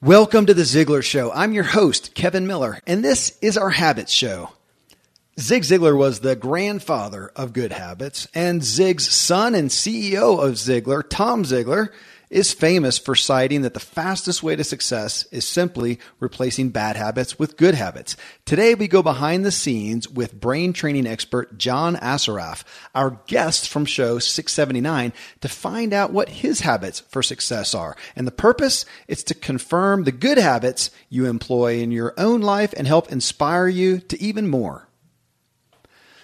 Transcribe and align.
Welcome 0.00 0.46
to 0.46 0.54
the 0.54 0.62
Ziglar 0.62 1.02
Show. 1.02 1.32
I'm 1.32 1.52
your 1.52 1.64
host, 1.64 2.14
Kevin 2.14 2.46
Miller, 2.46 2.78
and 2.86 3.02
this 3.02 3.36
is 3.42 3.58
our 3.58 3.70
Habits 3.70 4.12
Show. 4.12 4.50
Zig 5.40 5.64
Ziglar 5.64 5.98
was 5.98 6.20
the 6.20 6.36
grandfather 6.36 7.32
of 7.34 7.52
good 7.52 7.72
habits, 7.72 8.28
and 8.32 8.62
Zig's 8.62 9.10
son 9.10 9.56
and 9.56 9.70
CEO 9.70 10.40
of 10.40 10.54
Ziglar, 10.54 11.02
Tom 11.08 11.42
Ziglar, 11.42 11.88
is 12.30 12.52
famous 12.52 12.98
for 12.98 13.14
citing 13.14 13.62
that 13.62 13.74
the 13.74 13.80
fastest 13.80 14.42
way 14.42 14.54
to 14.56 14.64
success 14.64 15.24
is 15.32 15.46
simply 15.46 15.98
replacing 16.20 16.70
bad 16.70 16.96
habits 16.96 17.38
with 17.38 17.56
good 17.56 17.74
habits. 17.74 18.16
Today 18.44 18.74
we 18.74 18.88
go 18.88 19.02
behind 19.02 19.44
the 19.44 19.50
scenes 19.50 20.08
with 20.08 20.38
brain 20.40 20.72
training 20.72 21.06
expert 21.06 21.58
John 21.58 21.96
Assaraf, 21.96 22.64
our 22.94 23.20
guest 23.26 23.68
from 23.68 23.84
show 23.84 24.18
679, 24.18 25.12
to 25.40 25.48
find 25.48 25.92
out 25.92 26.12
what 26.12 26.28
his 26.28 26.60
habits 26.60 27.00
for 27.00 27.22
success 27.22 27.74
are. 27.74 27.96
And 28.14 28.26
the 28.26 28.32
purpose 28.32 28.84
is 29.06 29.24
to 29.24 29.34
confirm 29.34 30.04
the 30.04 30.12
good 30.12 30.38
habits 30.38 30.90
you 31.08 31.26
employ 31.26 31.78
in 31.78 31.90
your 31.90 32.14
own 32.18 32.40
life 32.40 32.74
and 32.76 32.86
help 32.86 33.10
inspire 33.10 33.68
you 33.68 33.98
to 34.00 34.20
even 34.22 34.48
more. 34.48 34.88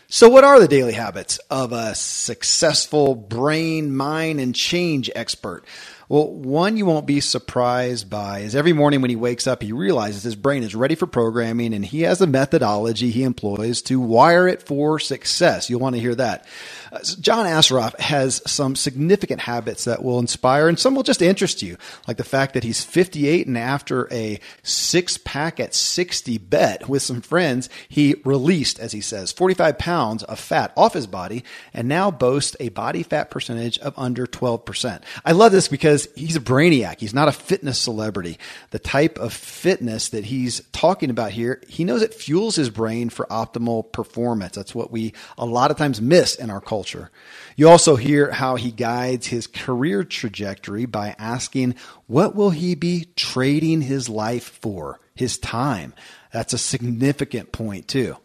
So, 0.08 0.28
what 0.28 0.44
are 0.44 0.60
the 0.60 0.68
daily 0.68 0.92
habits 0.92 1.38
of 1.50 1.72
a 1.72 1.94
successful 1.94 3.14
brain, 3.14 3.96
mind, 3.96 4.38
and 4.38 4.54
change 4.54 5.10
expert? 5.14 5.64
Well, 6.08 6.30
one 6.30 6.76
you 6.76 6.84
won't 6.84 7.06
be 7.06 7.20
surprised 7.20 8.10
by 8.10 8.40
is 8.40 8.54
every 8.54 8.74
morning 8.74 9.00
when 9.00 9.10
he 9.10 9.16
wakes 9.16 9.46
up, 9.46 9.62
he 9.62 9.72
realizes 9.72 10.22
his 10.22 10.36
brain 10.36 10.62
is 10.62 10.74
ready 10.74 10.94
for 10.94 11.06
programming 11.06 11.72
and 11.72 11.84
he 11.84 12.02
has 12.02 12.20
a 12.20 12.26
methodology 12.26 13.10
he 13.10 13.22
employs 13.22 13.80
to 13.82 13.98
wire 13.98 14.46
it 14.46 14.62
for 14.62 14.98
success. 14.98 15.70
You'll 15.70 15.80
want 15.80 15.94
to 15.94 16.02
hear 16.02 16.14
that. 16.14 16.46
Uh, 16.92 16.98
John 17.20 17.46
Assaraf 17.46 17.98
has 17.98 18.42
some 18.46 18.76
significant 18.76 19.40
habits 19.40 19.84
that 19.84 20.02
will 20.02 20.18
inspire 20.18 20.68
and 20.68 20.78
some 20.78 20.94
will 20.94 21.02
just 21.02 21.22
interest 21.22 21.62
you, 21.62 21.78
like 22.06 22.18
the 22.18 22.24
fact 22.24 22.52
that 22.52 22.64
he's 22.64 22.84
58 22.84 23.46
and 23.46 23.56
after 23.56 24.12
a 24.12 24.40
six 24.62 25.16
pack 25.16 25.58
at 25.58 25.74
60 25.74 26.36
bet 26.38 26.86
with 26.86 27.02
some 27.02 27.22
friends, 27.22 27.70
he 27.88 28.16
released, 28.24 28.78
as 28.78 28.92
he 28.92 29.00
says, 29.00 29.32
45 29.32 29.78
pounds 29.78 30.22
of 30.24 30.38
fat 30.38 30.72
off 30.76 30.92
his 30.92 31.06
body 31.06 31.44
and 31.72 31.88
now 31.88 32.10
boasts 32.10 32.56
a 32.60 32.68
body 32.68 33.02
fat 33.02 33.30
percentage 33.30 33.78
of 33.78 33.94
under 33.96 34.26
12%. 34.26 35.02
I 35.24 35.32
love 35.32 35.52
this 35.52 35.68
because 35.68 35.93
because 35.94 36.08
he's 36.16 36.36
a 36.36 36.40
brainiac. 36.40 36.98
He's 36.98 37.14
not 37.14 37.28
a 37.28 37.32
fitness 37.32 37.78
celebrity. 37.78 38.38
The 38.70 38.78
type 38.78 39.18
of 39.18 39.32
fitness 39.32 40.08
that 40.08 40.24
he's 40.24 40.60
talking 40.72 41.10
about 41.10 41.30
here, 41.30 41.62
he 41.68 41.84
knows 41.84 42.02
it 42.02 42.14
fuels 42.14 42.56
his 42.56 42.70
brain 42.70 43.10
for 43.10 43.26
optimal 43.26 43.90
performance. 43.92 44.56
That's 44.56 44.74
what 44.74 44.90
we 44.90 45.14
a 45.38 45.46
lot 45.46 45.70
of 45.70 45.76
times 45.76 46.00
miss 46.00 46.34
in 46.34 46.50
our 46.50 46.60
culture. 46.60 47.10
You 47.56 47.68
also 47.68 47.94
hear 47.96 48.32
how 48.32 48.56
he 48.56 48.72
guides 48.72 49.28
his 49.28 49.46
career 49.46 50.02
trajectory 50.02 50.86
by 50.86 51.14
asking, 51.18 51.76
what 52.06 52.34
will 52.34 52.50
he 52.50 52.74
be 52.74 53.06
trading 53.14 53.80
his 53.82 54.08
life 54.08 54.44
for? 54.60 55.00
His 55.14 55.38
time. 55.38 55.94
That's 56.32 56.54
a 56.54 56.58
significant 56.58 57.52
point 57.52 57.86
too. 57.86 58.16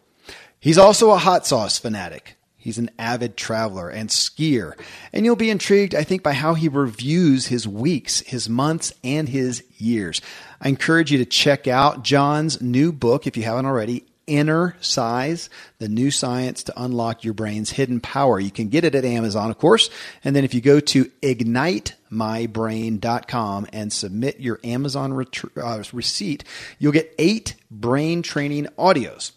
He's 0.58 0.78
also 0.78 1.12
a 1.12 1.18
hot 1.18 1.46
sauce 1.46 1.78
fanatic. 1.78 2.34
He's 2.60 2.76
an 2.76 2.90
avid 2.98 3.38
traveler 3.38 3.88
and 3.88 4.10
skier. 4.10 4.78
And 5.14 5.24
you'll 5.24 5.34
be 5.34 5.48
intrigued, 5.48 5.94
I 5.94 6.04
think, 6.04 6.22
by 6.22 6.34
how 6.34 6.52
he 6.52 6.68
reviews 6.68 7.46
his 7.46 7.66
weeks, 7.66 8.20
his 8.20 8.50
months, 8.50 8.92
and 9.02 9.30
his 9.30 9.64
years. 9.78 10.20
I 10.60 10.68
encourage 10.68 11.10
you 11.10 11.16
to 11.18 11.24
check 11.24 11.66
out 11.66 12.04
John's 12.04 12.60
new 12.60 12.92
book, 12.92 13.26
if 13.26 13.38
you 13.38 13.44
haven't 13.44 13.64
already, 13.64 14.04
Innercise, 14.28 15.48
the 15.78 15.88
new 15.88 16.10
science 16.10 16.62
to 16.64 16.74
unlock 16.76 17.24
your 17.24 17.32
brain's 17.32 17.70
hidden 17.70 17.98
power. 17.98 18.38
You 18.38 18.50
can 18.50 18.68
get 18.68 18.84
it 18.84 18.94
at 18.94 19.06
Amazon, 19.06 19.50
of 19.50 19.56
course. 19.56 19.88
And 20.22 20.36
then 20.36 20.44
if 20.44 20.52
you 20.52 20.60
go 20.60 20.80
to 20.80 21.06
ignitemybrain.com 21.22 23.68
and 23.72 23.90
submit 23.90 24.38
your 24.38 24.60
Amazon 24.62 25.14
ret- 25.14 25.56
uh, 25.56 25.82
receipt, 25.94 26.44
you'll 26.78 26.92
get 26.92 27.14
eight 27.18 27.54
brain 27.70 28.20
training 28.20 28.66
audios. 28.78 29.32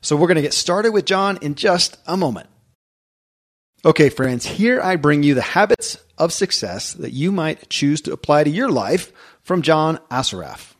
So 0.00 0.16
we're 0.16 0.28
going 0.28 0.36
to 0.36 0.42
get 0.42 0.54
started 0.54 0.92
with 0.92 1.04
John 1.04 1.36
in 1.42 1.54
just 1.54 1.98
a 2.06 2.16
moment. 2.16 2.46
Okay, 3.84 4.10
friends, 4.10 4.46
here 4.46 4.80
I 4.80 4.94
bring 4.94 5.24
you 5.24 5.34
the 5.34 5.42
habits 5.42 5.98
of 6.16 6.32
success 6.32 6.92
that 6.94 7.12
you 7.12 7.32
might 7.32 7.68
choose 7.68 8.00
to 8.02 8.12
apply 8.12 8.44
to 8.44 8.50
your 8.50 8.70
life 8.70 9.12
from 9.42 9.62
John 9.62 9.98
Assaraf. 10.08 10.72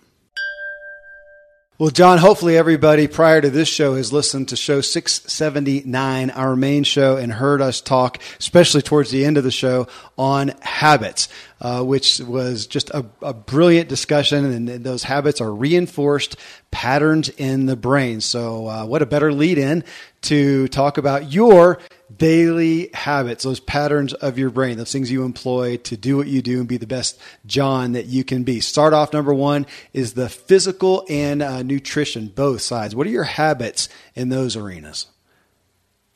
Well, 1.79 1.91
John, 1.91 2.19
hopefully 2.19 2.57
everybody 2.57 3.09
prior 3.09 3.41
to 3.41 3.51
this 3.51 3.67
show 3.67 3.97
has 3.97 4.13
listened 4.13 4.51
to 4.51 4.57
show 4.57 4.81
679, 4.81 6.31
our 6.31 6.55
main 6.55 6.85
show, 6.85 7.17
and 7.17 7.33
heard 7.33 7.61
us 7.61 7.81
talk, 7.81 8.23
especially 8.39 8.83
towards 8.83 9.11
the 9.11 9.25
end 9.25 9.37
of 9.37 9.43
the 9.43 9.51
show, 9.51 9.89
on 10.17 10.53
habits, 10.61 11.29
uh, 11.61 11.83
which 11.83 12.21
was 12.21 12.69
just 12.69 12.91
a, 12.91 13.05
a 13.21 13.35
brilliant 13.35 13.89
discussion. 13.89 14.45
And, 14.45 14.69
and, 14.69 14.85
those 14.85 15.03
habits 15.03 15.41
are 15.41 15.53
reinforced 15.53 16.37
patterns 16.71 17.31
in 17.31 17.67
the 17.67 17.75
brain. 17.75 18.21
So, 18.21 18.69
uh, 18.69 18.87
what 18.87 19.03
a 19.03 19.07
better 19.07 19.33
lead 19.33 19.59
in 19.59 19.83
to 20.21 20.69
talk 20.69 20.99
about 20.99 21.33
your 21.33 21.81
daily 22.19 22.91
habits, 22.95 23.45
those 23.45 23.61
patterns 23.61 24.13
of 24.15 24.39
your 24.39 24.51
brain, 24.51 24.79
those 24.79 24.93
things 24.93 25.11
you 25.11 25.25
employ 25.25 25.77
to 25.79 25.97
do 25.97 26.17
what 26.17 26.27
you 26.27 26.43
do 26.43 26.61
and 26.61 26.69
be 26.69 26.77
the 26.77 26.87
best 26.87 27.21
John 27.47 27.93
that 27.93 28.07
you 28.07 28.25
can 28.25 28.45
be. 28.45 28.61
Start 28.61 28.93
off 28.93 29.13
number 29.13 29.35
one 29.35 29.67
is 29.93 30.15
the 30.15 30.29
physical 30.29 31.05
and 31.09 31.43
uh, 31.43 31.63
nutrition, 31.63 32.29
both 32.29 32.61
sides. 32.61 32.95
What 32.95 33.07
are 33.07 33.11
your 33.11 33.25
habits 33.25 33.89
in 34.15 34.29
those 34.29 34.57
arenas? 34.57 35.07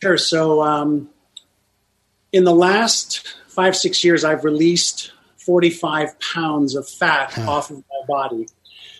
Sure. 0.03 0.19
So, 0.19 0.62
um, 0.62 1.09
in 2.33 2.45
the 2.45 2.55
last 2.55 3.37
five, 3.49 3.77
six 3.77 4.05
years, 4.05 4.25
I've 4.25 4.45
released 4.45 5.12
45 5.39 6.19
pounds 6.21 6.75
of 6.75 6.89
fat 6.89 7.33
huh. 7.33 7.51
off 7.51 7.71
of 7.71 7.79
my 7.79 8.06
body. 8.06 8.49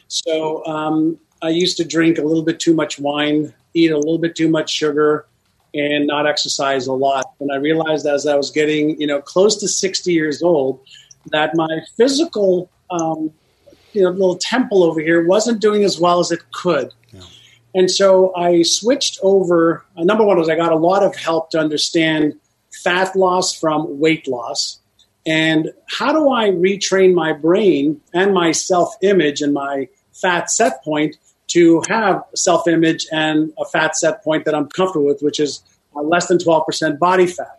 So, 0.09 0.65
um, 0.65 1.19
I 1.43 1.51
used 1.51 1.77
to 1.77 1.85
drink 1.85 2.19
a 2.19 2.23
little 2.23 2.43
bit 2.43 2.61
too 2.61 2.75
much 2.75 2.99
wine, 2.99 3.53
eat 3.75 3.91
a 3.91 3.99
little 3.99 4.19
bit 4.19 4.35
too 4.35 4.49
much 4.49 4.71
sugar, 4.71 5.27
and 5.75 6.07
not 6.07 6.27
exercise 6.27 6.87
a 6.87 6.93
lot. 6.93 7.33
And 7.41 7.53
I 7.53 7.57
realized 7.57 8.07
as 8.07 8.27
I 8.27 8.35
was 8.35 8.51
getting, 8.51 9.01
you 9.01 9.07
know, 9.07 9.21
close 9.21 9.57
to 9.57 9.69
60 9.69 10.13
years 10.13 10.43
old, 10.43 10.81
that 11.33 11.55
my 11.55 11.81
physical, 11.97 12.71
um, 12.91 13.31
you 13.93 14.03
know, 14.03 14.11
little 14.11 14.37
temple 14.37 14.83
over 14.83 15.01
here 15.01 15.27
wasn't 15.27 15.61
doing 15.61 15.85
as 15.85 15.99
well 15.99 16.21
as 16.21 16.31
it 16.31 16.41
could. 16.53 16.93
Yeah. 17.13 17.21
And 17.75 17.91
so 17.91 18.35
I 18.35 18.63
switched 18.63 19.19
over. 19.23 19.85
Uh, 19.97 20.05
number 20.05 20.25
one 20.25 20.39
was 20.39 20.49
I 20.49 20.57
got 20.57 20.73
a 20.73 20.77
lot 20.77 21.03
of 21.03 21.15
help 21.15 21.51
to 21.51 21.59
understand 21.59 22.35
fat 22.83 23.15
loss 23.17 23.55
from 23.55 23.99
weight 24.01 24.27
loss. 24.27 24.79
And 25.27 25.73
how 25.91 26.13
do 26.13 26.31
I 26.31 26.51
retrain 26.51 27.13
my 27.13 27.33
brain 27.33 28.01
and 28.15 28.33
my 28.33 28.53
self 28.53 28.95
image 29.03 29.43
and 29.43 29.53
my 29.53 29.89
fat 30.13 30.51
set 30.51 30.83
point 30.85 31.17
to 31.49 31.83
have 31.89 32.23
self 32.35 32.67
image 32.67 33.07
and 33.13 33.53
a 33.59 33.65
fat 33.65 33.97
set 33.97 34.23
point 34.23 34.45
that 34.45 34.55
I'm 34.55 34.69
comfortable 34.69 35.07
with, 35.07 35.21
which 35.23 35.41
is 35.41 35.63
uh, 35.95 36.03
less 36.03 36.29
than 36.29 36.39
12% 36.39 36.99
body 36.99 37.27
fat. 37.27 37.59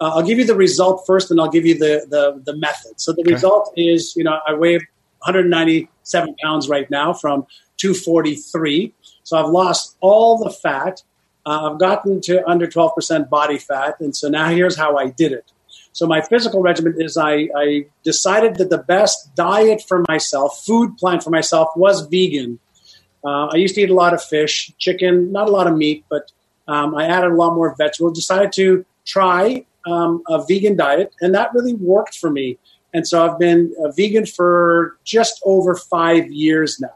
Uh, 0.00 0.12
I'll 0.14 0.22
give 0.22 0.38
you 0.38 0.46
the 0.46 0.54
result 0.54 1.04
first 1.06 1.30
and 1.30 1.40
I'll 1.40 1.50
give 1.50 1.66
you 1.66 1.78
the, 1.78 2.06
the, 2.08 2.42
the 2.44 2.56
method. 2.56 3.00
So 3.00 3.12
the 3.12 3.20
okay. 3.20 3.32
result 3.34 3.72
is, 3.76 4.14
you 4.16 4.24
know, 4.24 4.38
I 4.46 4.54
weigh 4.54 4.76
197 4.76 6.36
pounds 6.42 6.68
right 6.68 6.90
now 6.90 7.12
from 7.12 7.46
243. 7.76 8.94
So 9.24 9.36
I've 9.36 9.50
lost 9.50 9.96
all 10.00 10.38
the 10.38 10.50
fat. 10.50 11.02
Uh, 11.44 11.70
I've 11.70 11.78
gotten 11.78 12.20
to 12.22 12.48
under 12.48 12.66
12% 12.66 13.28
body 13.28 13.58
fat. 13.58 13.96
And 14.00 14.16
so 14.16 14.28
now 14.28 14.48
here's 14.48 14.76
how 14.76 14.96
I 14.96 15.08
did 15.10 15.32
it. 15.32 15.52
So 15.92 16.06
my 16.06 16.20
physical 16.20 16.62
regimen 16.62 16.94
is 16.98 17.16
I, 17.16 17.48
I 17.56 17.86
decided 18.04 18.56
that 18.56 18.70
the 18.70 18.78
best 18.78 19.34
diet 19.34 19.82
for 19.86 20.04
myself, 20.08 20.62
food 20.64 20.96
plan 20.96 21.20
for 21.20 21.30
myself 21.30 21.68
was 21.76 22.06
vegan. 22.06 22.58
Uh, 23.24 23.46
I 23.46 23.56
used 23.56 23.74
to 23.74 23.82
eat 23.82 23.90
a 23.90 23.94
lot 23.94 24.14
of 24.14 24.22
fish, 24.22 24.72
chicken, 24.78 25.30
not 25.32 25.48
a 25.48 25.50
lot 25.50 25.66
of 25.66 25.76
meat, 25.76 26.04
but 26.08 26.30
um, 26.68 26.94
I 26.94 27.06
added 27.06 27.32
a 27.32 27.34
lot 27.34 27.54
more 27.54 27.74
vegetables. 27.76 28.16
Decided 28.16 28.52
to 28.52 28.84
try 29.06 29.64
um, 29.86 30.22
a 30.28 30.44
vegan 30.46 30.76
diet, 30.76 31.12
and 31.20 31.34
that 31.34 31.52
really 31.52 31.74
worked 31.74 32.16
for 32.16 32.30
me. 32.30 32.58
And 32.92 33.06
so 33.06 33.24
I've 33.24 33.38
been 33.38 33.74
a 33.84 33.92
vegan 33.92 34.26
for 34.26 34.96
just 35.04 35.40
over 35.44 35.74
five 35.74 36.30
years 36.30 36.80
now. 36.80 36.88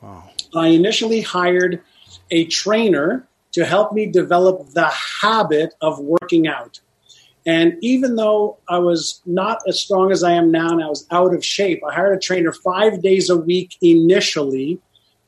Wow. 0.00 0.30
I 0.54 0.68
initially 0.68 1.20
hired 1.20 1.82
a 2.30 2.46
trainer 2.46 3.26
to 3.52 3.64
help 3.64 3.92
me 3.92 4.06
develop 4.06 4.70
the 4.70 4.88
habit 4.88 5.74
of 5.80 5.98
working 5.98 6.46
out. 6.46 6.80
And 7.44 7.76
even 7.80 8.16
though 8.16 8.58
I 8.68 8.78
was 8.78 9.20
not 9.26 9.58
as 9.66 9.80
strong 9.80 10.12
as 10.12 10.22
I 10.22 10.32
am 10.32 10.50
now 10.50 10.70
and 10.70 10.82
I 10.82 10.88
was 10.88 11.06
out 11.10 11.34
of 11.34 11.44
shape, 11.44 11.82
I 11.84 11.92
hired 11.92 12.16
a 12.16 12.20
trainer 12.20 12.52
five 12.52 13.02
days 13.02 13.28
a 13.28 13.36
week 13.36 13.76
initially 13.82 14.80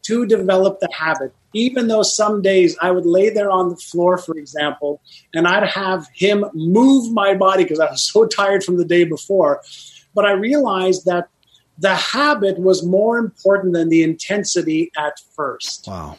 to 0.05 0.27
develop 0.27 0.81
the 0.81 0.89
habit. 0.93 1.35
Even 1.53 1.89
though 1.89 2.03
some 2.03 2.43
days 2.43 2.77
I 2.81 2.91
would 2.91 3.06
lay 3.06 3.31
there 3.31 3.51
on 3.51 3.69
the 3.69 3.77
floor, 3.77 4.19
for 4.19 4.37
example, 4.37 5.01
and 5.33 5.47
I'd 5.47 5.69
have 5.69 6.06
him 6.15 6.45
move 6.53 7.12
my 7.12 7.35
body 7.35 7.65
because 7.65 7.81
I 7.81 7.91
was 7.91 8.03
so 8.12 8.27
tired 8.27 8.65
from 8.65 8.77
the 8.77 8.85
day 8.85 9.05
before. 9.05 9.62
But 10.15 10.25
I 10.25 10.33
realized 10.33 11.06
that 11.06 11.29
the 11.79 11.95
habit 11.95 12.59
was 12.59 12.85
more 12.85 13.19
important 13.19 13.75
than 13.75 13.89
the 13.89 14.03
intensity 14.03 14.93
at 14.97 15.19
first. 15.35 15.87
Wow. 15.89 16.17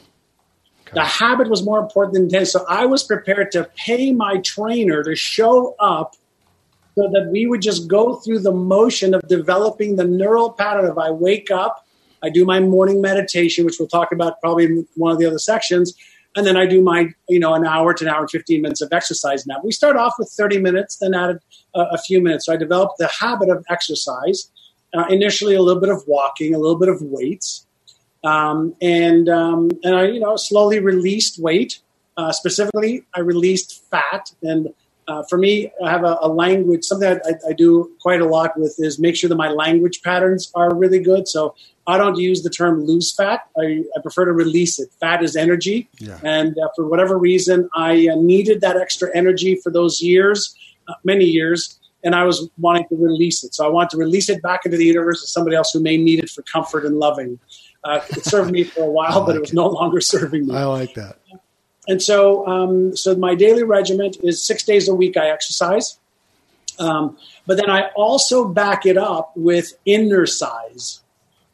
Okay. 0.81 0.91
The 0.95 1.05
habit 1.05 1.49
was 1.49 1.63
more 1.63 1.79
important 1.79 2.13
than 2.13 2.23
intensity. 2.23 2.59
So 2.59 2.65
I 2.67 2.85
was 2.85 3.03
prepared 3.03 3.51
to 3.53 3.69
pay 3.75 4.11
my 4.11 4.37
trainer 4.39 5.03
to 5.03 5.15
show 5.15 5.75
up 5.79 6.15
so 6.95 7.09
that 7.11 7.29
we 7.31 7.45
would 7.45 7.61
just 7.61 7.87
go 7.87 8.15
through 8.15 8.39
the 8.39 8.51
motion 8.51 9.13
of 9.13 9.27
developing 9.27 9.95
the 9.95 10.05
neural 10.05 10.51
pattern 10.51 10.85
of 10.85 10.97
I 10.97 11.11
wake 11.11 11.51
up, 11.51 11.84
I 12.23 12.29
do 12.29 12.45
my 12.45 12.59
morning 12.59 13.01
meditation, 13.01 13.65
which 13.65 13.77
we'll 13.79 13.87
talk 13.87 14.11
about 14.11 14.39
probably 14.41 14.65
in 14.65 14.87
one 14.95 15.11
of 15.11 15.19
the 15.19 15.25
other 15.25 15.39
sections. 15.39 15.93
And 16.35 16.45
then 16.45 16.57
I 16.57 16.65
do 16.65 16.81
my, 16.81 17.09
you 17.29 17.39
know, 17.39 17.53
an 17.53 17.65
hour 17.65 17.93
to 17.93 18.03
an 18.03 18.09
hour 18.09 18.21
and 18.21 18.29
15 18.29 18.61
minutes 18.61 18.81
of 18.81 18.91
exercise 18.91 19.47
now. 19.47 19.55
We 19.63 19.71
start 19.71 19.95
off 19.95 20.15
with 20.19 20.29
30 20.29 20.59
minutes, 20.59 20.97
then 20.97 21.13
added 21.13 21.39
a, 21.73 21.81
a 21.93 21.97
few 21.97 22.21
minutes. 22.21 22.45
So 22.47 22.53
I 22.53 22.57
developed 22.57 22.97
the 22.97 23.07
habit 23.07 23.49
of 23.49 23.63
exercise. 23.69 24.51
Uh, 24.93 25.05
initially, 25.09 25.55
a 25.55 25.61
little 25.61 25.81
bit 25.81 25.89
of 25.89 26.03
walking, 26.07 26.53
a 26.53 26.57
little 26.57 26.77
bit 26.77 26.89
of 26.89 27.01
weights. 27.01 27.65
Um, 28.23 28.75
and, 28.81 29.29
um, 29.29 29.69
and 29.83 29.95
I, 29.95 30.05
you 30.07 30.19
know, 30.19 30.35
slowly 30.35 30.79
released 30.79 31.39
weight. 31.39 31.79
Uh, 32.17 32.31
specifically, 32.31 33.05
I 33.13 33.19
released 33.19 33.83
fat 33.89 34.31
and 34.41 34.73
uh, 35.07 35.23
for 35.29 35.37
me, 35.37 35.71
I 35.83 35.91
have 35.91 36.03
a, 36.03 36.17
a 36.21 36.27
language. 36.27 36.83
Something 36.83 37.19
I, 37.25 37.49
I, 37.49 37.53
do 37.53 37.91
quite 38.01 38.21
a 38.21 38.25
lot 38.25 38.57
with 38.57 38.75
is 38.79 38.97
make 38.97 39.15
sure 39.15 39.29
that 39.29 39.35
my 39.35 39.49
language 39.49 40.01
patterns 40.01 40.51
are 40.55 40.73
really 40.73 40.99
good. 40.99 41.27
So 41.27 41.55
I 41.87 41.97
don't 41.97 42.17
use 42.17 42.41
the 42.41 42.49
term 42.49 42.83
lose 42.83 43.13
fat. 43.13 43.47
I, 43.57 43.83
I 43.95 44.01
prefer 44.01 44.25
to 44.25 44.33
release 44.33 44.79
it. 44.79 44.89
Fat 44.99 45.23
is 45.23 45.35
energy, 45.35 45.87
yeah. 45.99 46.19
and 46.23 46.57
uh, 46.57 46.67
for 46.75 46.87
whatever 46.87 47.17
reason, 47.17 47.69
I 47.75 48.07
uh, 48.11 48.15
needed 48.15 48.61
that 48.61 48.77
extra 48.77 49.15
energy 49.15 49.55
for 49.63 49.71
those 49.71 50.01
years, 50.01 50.55
uh, 50.87 50.93
many 51.03 51.25
years, 51.25 51.79
and 52.03 52.15
I 52.15 52.23
was 52.23 52.49
wanting 52.57 52.87
to 52.89 52.95
release 52.95 53.43
it. 53.43 53.53
So 53.53 53.65
I 53.65 53.69
want 53.69 53.89
to 53.91 53.97
release 53.97 54.29
it 54.29 54.41
back 54.41 54.65
into 54.65 54.77
the 54.77 54.85
universe 54.85 55.21
to 55.21 55.27
somebody 55.27 55.55
else 55.55 55.71
who 55.73 55.79
may 55.79 55.97
need 55.97 56.23
it 56.23 56.29
for 56.29 56.41
comfort 56.43 56.85
and 56.85 56.97
loving. 56.97 57.39
Uh, 57.83 58.01
it 58.09 58.25
served 58.25 58.51
me 58.51 58.63
for 58.63 58.83
a 58.83 58.89
while, 58.89 59.19
like 59.19 59.27
but 59.27 59.35
it 59.35 59.41
was 59.41 59.51
it. 59.51 59.55
no 59.55 59.67
longer 59.67 60.01
serving 60.01 60.47
me. 60.47 60.55
I 60.55 60.65
like 60.65 60.95
that. 60.95 61.19
And 61.87 62.01
so, 62.01 62.47
um, 62.47 62.95
so 62.95 63.15
my 63.15 63.35
daily 63.35 63.63
regiment 63.63 64.17
is 64.23 64.41
six 64.41 64.63
days 64.63 64.87
a 64.87 64.95
week 64.95 65.17
I 65.17 65.29
exercise. 65.29 65.99
Um, 66.79 67.17
but 67.45 67.57
then 67.57 67.69
I 67.69 67.89
also 67.95 68.47
back 68.47 68.85
it 68.85 68.97
up 68.97 69.31
with 69.35 69.73
innercise. 69.85 71.01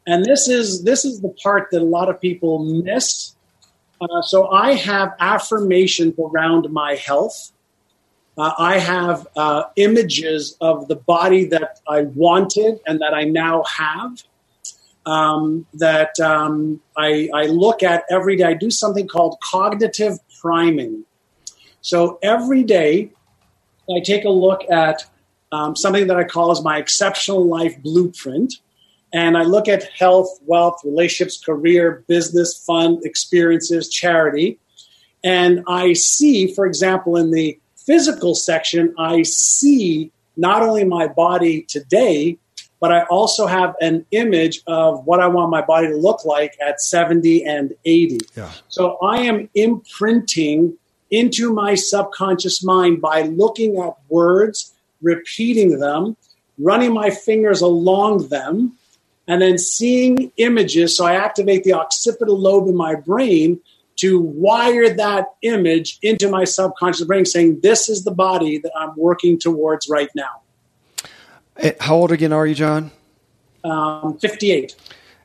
And 0.06 0.24
this 0.24 0.48
is, 0.48 0.84
this 0.84 1.04
is 1.04 1.20
the 1.20 1.28
part 1.28 1.68
that 1.70 1.80
a 1.80 1.84
lot 1.84 2.08
of 2.08 2.20
people 2.20 2.58
miss. 2.64 3.34
Uh, 4.00 4.22
so 4.22 4.50
I 4.50 4.74
have 4.74 5.14
affirmations 5.20 6.14
around 6.18 6.70
my 6.72 6.94
health. 6.96 7.52
Uh, 8.36 8.52
I 8.58 8.78
have 8.78 9.26
uh, 9.36 9.64
images 9.76 10.56
of 10.60 10.88
the 10.88 10.96
body 10.96 11.44
that 11.46 11.80
I 11.86 12.02
wanted 12.02 12.80
and 12.86 13.00
that 13.00 13.14
I 13.14 13.24
now 13.24 13.62
have 13.64 14.22
um, 15.04 15.66
that 15.74 16.18
um, 16.20 16.80
I, 16.96 17.28
I 17.34 17.46
look 17.46 17.82
at 17.82 18.04
every 18.10 18.36
day. 18.36 18.44
I 18.44 18.54
do 18.54 18.70
something 18.70 19.08
called 19.08 19.38
cognitive 19.40 20.18
priming. 20.40 21.04
So 21.80 22.18
every 22.22 22.62
day, 22.62 23.10
I 23.90 24.00
take 24.00 24.24
a 24.24 24.30
look 24.30 24.62
at 24.70 25.04
um, 25.50 25.76
something 25.76 26.06
that 26.06 26.16
I 26.16 26.24
call 26.24 26.50
as 26.50 26.62
my 26.62 26.78
exceptional 26.78 27.44
life 27.44 27.80
blueprint. 27.82 28.54
And 29.12 29.36
I 29.36 29.42
look 29.42 29.68
at 29.68 29.84
health, 29.92 30.38
wealth, 30.46 30.80
relationships, 30.84 31.38
career, 31.38 32.04
business, 32.08 32.62
fun, 32.64 33.00
experiences, 33.04 33.88
charity. 33.88 34.58
And 35.22 35.62
I 35.68 35.92
see, 35.92 36.52
for 36.54 36.66
example, 36.66 37.16
in 37.16 37.30
the 37.30 37.58
physical 37.76 38.34
section, 38.34 38.94
I 38.98 39.22
see 39.22 40.10
not 40.36 40.62
only 40.62 40.84
my 40.84 41.08
body 41.08 41.62
today, 41.62 42.38
but 42.80 42.90
I 42.90 43.02
also 43.04 43.46
have 43.46 43.76
an 43.80 44.04
image 44.10 44.60
of 44.66 45.06
what 45.06 45.20
I 45.20 45.28
want 45.28 45.50
my 45.50 45.62
body 45.62 45.88
to 45.88 45.96
look 45.96 46.24
like 46.24 46.56
at 46.60 46.80
70 46.80 47.44
and 47.44 47.74
80. 47.84 48.18
Yeah. 48.34 48.50
So 48.68 48.96
I 49.02 49.18
am 49.18 49.48
imprinting 49.54 50.76
into 51.10 51.52
my 51.52 51.76
subconscious 51.76 52.64
mind 52.64 53.00
by 53.00 53.22
looking 53.22 53.78
at 53.78 53.94
words, 54.08 54.72
repeating 55.00 55.78
them, 55.78 56.16
running 56.58 56.92
my 56.92 57.10
fingers 57.10 57.60
along 57.60 58.28
them, 58.28 58.72
and 59.26 59.40
then 59.42 59.58
seeing 59.58 60.32
images. 60.36 60.96
So 60.96 61.04
I 61.04 61.14
activate 61.14 61.64
the 61.64 61.74
occipital 61.74 62.38
lobe 62.38 62.68
in 62.68 62.76
my 62.76 62.94
brain 62.94 63.60
to 63.96 64.20
wire 64.20 64.92
that 64.94 65.26
image 65.42 65.98
into 66.02 66.28
my 66.28 66.44
subconscious 66.44 67.04
brain, 67.04 67.24
saying, 67.24 67.60
This 67.62 67.88
is 67.88 68.04
the 68.04 68.10
body 68.10 68.58
that 68.58 68.72
I'm 68.76 68.94
working 68.96 69.38
towards 69.38 69.88
right 69.88 70.08
now. 70.14 70.40
How 71.80 71.96
old 71.96 72.12
again 72.12 72.32
are 72.32 72.46
you, 72.46 72.54
John? 72.54 72.90
Um, 73.64 74.18
58. 74.18 74.74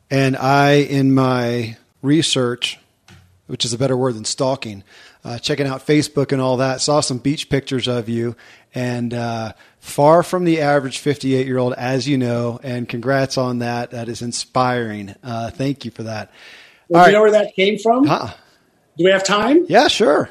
And 0.09 0.37
I, 0.37 0.73
in 0.73 1.13
my 1.13 1.77
research, 2.01 2.79
which 3.47 3.65
is 3.65 3.73
a 3.73 3.77
better 3.77 3.97
word 3.97 4.15
than 4.15 4.25
stalking, 4.25 4.83
uh, 5.27 5.37
checking 5.37 5.67
out 5.67 5.85
Facebook 5.85 6.31
and 6.31 6.41
all 6.41 6.57
that, 6.57 6.79
saw 6.79 7.01
some 7.01 7.17
beach 7.17 7.49
pictures 7.49 7.87
of 7.87 8.07
you, 8.07 8.35
and 8.73 9.13
uh, 9.13 9.51
far 9.79 10.23
from 10.23 10.45
the 10.45 10.61
average 10.61 10.99
58 10.99 11.45
year 11.45 11.57
old, 11.57 11.73
as 11.73 12.07
you 12.07 12.17
know. 12.17 12.59
And 12.63 12.87
congrats 12.87 13.37
on 13.37 13.59
that. 13.59 13.91
That 13.91 14.07
is 14.07 14.21
inspiring. 14.21 15.15
Uh, 15.21 15.49
thank 15.51 15.83
you 15.83 15.91
for 15.91 16.03
that. 16.03 16.31
Well, 16.87 17.03
do 17.03 17.11
you 17.11 17.17
know 17.17 17.21
where 17.21 17.31
that 17.31 17.53
came 17.55 17.77
from? 17.77 18.05
Huh? 18.05 18.33
Do 18.97 19.03
we 19.03 19.11
have 19.11 19.25
time? 19.25 19.65
Yeah, 19.67 19.89
sure. 19.89 20.29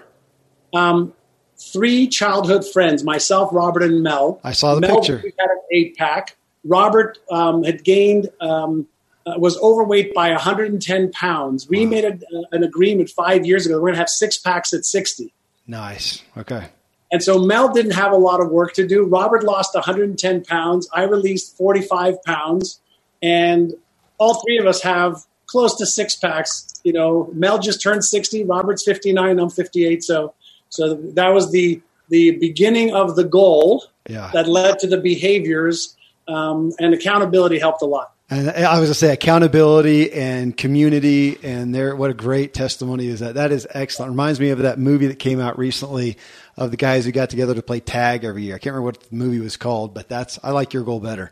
Um, 0.75 1.13
three 1.59 2.09
childhood 2.09 2.67
friends, 2.67 3.05
myself, 3.05 3.51
Robert, 3.53 3.83
and 3.83 4.03
Mel. 4.03 4.41
I 4.43 4.53
saw 4.53 4.75
the 4.75 4.81
Mel, 4.81 4.97
picture. 4.97 5.21
We 5.23 5.33
had 5.39 5.51
an 5.51 5.61
eight 5.73 5.97
pack. 5.97 6.37
Robert 6.65 7.19
um, 7.31 7.63
had 7.65 7.85
gained, 7.85 8.31
um, 8.41 8.87
uh, 9.27 9.35
was 9.39 9.59
overweight 9.59 10.15
by 10.15 10.31
110 10.31 11.13
pounds. 11.13 11.69
We 11.69 11.85
wow. 11.85 11.91
made 11.91 12.05
a, 12.05 12.15
uh, 12.15 12.43
an 12.53 12.63
agreement 12.63 13.11
five 13.11 13.45
years 13.45 13.67
ago. 13.67 13.75
We're 13.77 13.89
going 13.89 13.95
to 13.95 13.99
have 13.99 14.09
six 14.09 14.39
packs 14.39 14.73
at 14.73 14.85
60. 14.85 15.33
Nice. 15.67 16.23
Okay. 16.37 16.69
And 17.11 17.23
so 17.23 17.39
Mel 17.39 17.73
didn't 17.73 17.93
have 17.93 18.13
a 18.13 18.17
lot 18.17 18.41
of 18.41 18.51
work 18.51 18.75
to 18.75 18.87
do. 18.87 19.05
Robert 19.05 19.45
lost 19.45 19.75
110 19.75 20.45
pounds. 20.45 20.89
I 20.93 21.05
released 21.05 21.57
45 21.57 22.23
pounds. 22.25 22.81
And 23.23 23.75
all 24.19 24.43
three 24.43 24.59
of 24.59 24.67
us 24.67 24.83
have 24.83 25.25
close 25.47 25.77
to 25.77 25.87
six 25.87 26.17
packs. 26.17 26.75
You 26.85 26.93
know, 26.93 27.31
Mel 27.33 27.59
just 27.59 27.83
turned 27.83 28.05
60. 28.05 28.45
Robert's 28.45 28.85
59. 28.85 29.39
I'm 29.39 29.51
58. 29.51 30.03
So 30.03 30.35
so 30.69 30.95
that 30.95 31.29
was 31.29 31.51
the 31.53 31.81
the 32.09 32.33
beginning 32.33 32.95
of 32.95 33.17
the 33.17 33.25
goal 33.25 33.85
yeah. 34.09 34.31
that 34.33 34.47
led 34.47 34.79
to 34.81 34.87
the 34.87 34.99
behaviors, 34.99 35.97
um, 36.29 36.73
and 36.79 36.95
accountability 36.95 37.59
helped 37.59 37.83
a 37.83 37.87
lot. 37.87 38.13
And 38.29 38.51
I 38.51 38.81
was 38.81 38.89
going 38.89 38.89
to 38.89 38.95
say 38.95 39.13
accountability 39.13 40.13
and 40.13 40.57
community, 40.57 41.39
and 41.45 41.73
there, 41.73 41.95
what 41.95 42.11
a 42.11 42.15
great 42.15 42.53
testimony 42.53 43.07
is 43.07 43.21
that. 43.21 43.35
That 43.35 43.53
is 43.53 43.69
excellent. 43.71 44.11
Reminds 44.11 44.41
me 44.41 44.51
of 44.51 44.59
that 44.59 44.81
movie 44.81 45.07
that 45.07 45.21
came 45.21 45.39
out 45.39 45.57
recently 45.59 46.17
of 46.57 46.73
the 46.73 46.77
guys 46.77 47.05
who 47.05 47.13
got 47.13 47.31
together 47.31 47.55
to 47.55 47.63
play 47.63 47.79
tag 47.79 48.25
every 48.25 48.43
year. 48.43 48.57
I 48.57 48.59
can't 48.59 48.75
remember 48.75 48.87
what 48.87 49.01
the 49.01 49.15
movie 49.15 49.39
was 49.39 49.57
called, 49.57 49.95
but 49.95 50.09
that's 50.09 50.41
I 50.43 50.51
like 50.51 50.73
your 50.73 50.83
goal 50.83 50.99
better. 50.99 51.31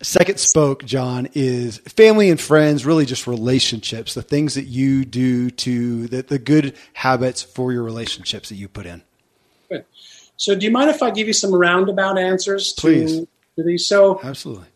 Second 0.00 0.40
spoke, 0.40 0.84
John, 0.86 1.28
is 1.34 1.78
family 1.78 2.30
and 2.30 2.40
friends, 2.40 2.86
really 2.86 3.04
just 3.04 3.26
relationships, 3.26 4.14
the 4.14 4.22
things 4.22 4.54
that 4.54 4.64
you 4.64 5.04
do 5.04 5.50
to 5.50 6.08
the, 6.08 6.22
the 6.22 6.38
good 6.38 6.76
habits 6.94 7.42
for 7.42 7.72
your 7.72 7.82
relationships 7.82 8.48
that 8.48 8.56
you 8.56 8.68
put 8.68 8.86
in. 8.86 9.02
Good. 9.68 9.84
So, 10.38 10.56
do 10.56 10.64
you 10.64 10.72
mind 10.72 10.88
if 10.88 11.02
I 11.02 11.10
give 11.10 11.26
you 11.28 11.34
some 11.34 11.54
roundabout 11.54 12.18
answers 12.18 12.72
Please. 12.72 13.20
to, 13.20 13.28
to 13.56 13.62
these? 13.62 13.86
So, 13.86 14.18
absolutely. 14.24 14.66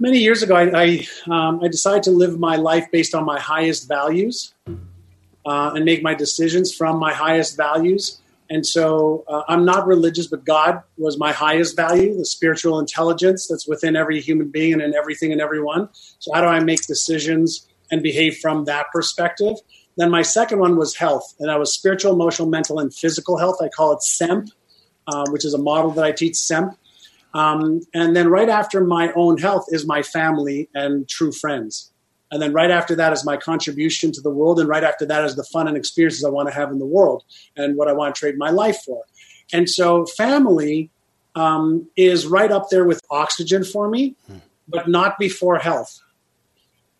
Many 0.00 0.18
years 0.18 0.42
ago, 0.42 0.56
I, 0.56 0.82
I, 0.82 1.06
um, 1.30 1.62
I 1.62 1.68
decided 1.68 2.02
to 2.04 2.10
live 2.10 2.38
my 2.38 2.56
life 2.56 2.90
based 2.90 3.14
on 3.14 3.24
my 3.24 3.38
highest 3.38 3.86
values 3.86 4.52
uh, 4.66 5.72
and 5.74 5.84
make 5.84 6.02
my 6.02 6.14
decisions 6.14 6.74
from 6.74 6.98
my 6.98 7.12
highest 7.12 7.56
values. 7.56 8.20
And 8.50 8.66
so 8.66 9.24
uh, 9.28 9.42
I'm 9.48 9.64
not 9.64 9.86
religious, 9.86 10.26
but 10.26 10.44
God 10.44 10.82
was 10.98 11.16
my 11.16 11.32
highest 11.32 11.76
value, 11.76 12.16
the 12.16 12.26
spiritual 12.26 12.78
intelligence 12.78 13.46
that's 13.48 13.66
within 13.66 13.96
every 13.96 14.20
human 14.20 14.48
being 14.50 14.74
and 14.74 14.82
in 14.82 14.94
everything 14.94 15.32
and 15.32 15.40
everyone. 15.40 15.88
So, 16.18 16.32
how 16.34 16.40
do 16.40 16.48
I 16.48 16.60
make 16.60 16.86
decisions 16.86 17.66
and 17.90 18.02
behave 18.02 18.36
from 18.38 18.66
that 18.66 18.86
perspective? 18.92 19.56
Then, 19.96 20.10
my 20.10 20.22
second 20.22 20.58
one 20.58 20.76
was 20.76 20.94
health, 20.94 21.34
and 21.38 21.48
that 21.48 21.58
was 21.58 21.72
spiritual, 21.72 22.12
emotional, 22.12 22.48
mental, 22.48 22.80
and 22.80 22.92
physical 22.92 23.38
health. 23.38 23.56
I 23.62 23.68
call 23.68 23.92
it 23.92 24.02
SEMP, 24.02 24.50
uh, 25.06 25.24
which 25.30 25.44
is 25.44 25.54
a 25.54 25.58
model 25.58 25.92
that 25.92 26.04
I 26.04 26.12
teach 26.12 26.36
SEMP. 26.36 26.76
Um, 27.34 27.80
and 27.92 28.14
then, 28.14 28.28
right 28.28 28.48
after 28.48 28.84
my 28.84 29.12
own 29.14 29.38
health, 29.38 29.66
is 29.68 29.86
my 29.86 30.02
family 30.02 30.68
and 30.74 31.08
true 31.08 31.32
friends. 31.32 31.90
And 32.30 32.42
then 32.42 32.52
right 32.52 32.70
after 32.70 32.96
that 32.96 33.12
is 33.12 33.24
my 33.24 33.36
contribution 33.36 34.10
to 34.12 34.20
the 34.20 34.30
world. 34.30 34.58
And 34.58 34.68
right 34.68 34.82
after 34.82 35.06
that 35.06 35.24
is 35.24 35.36
the 35.36 35.44
fun 35.44 35.68
and 35.68 35.76
experiences 35.76 36.24
I 36.24 36.30
want 36.30 36.48
to 36.48 36.54
have 36.54 36.72
in 36.72 36.78
the 36.78 36.86
world 36.86 37.22
and 37.56 37.76
what 37.76 37.88
I 37.88 37.92
want 37.92 38.14
to 38.14 38.18
trade 38.18 38.36
my 38.36 38.50
life 38.50 38.78
for. 38.84 39.04
And 39.52 39.68
so 39.68 40.06
family 40.06 40.90
um, 41.34 41.88
is 41.96 42.26
right 42.26 42.50
up 42.50 42.70
there 42.70 42.84
with 42.84 43.00
oxygen 43.10 43.62
for 43.62 43.88
me, 43.88 44.16
hmm. 44.26 44.38
but 44.66 44.88
not 44.88 45.18
before 45.18 45.58
health. 45.58 46.00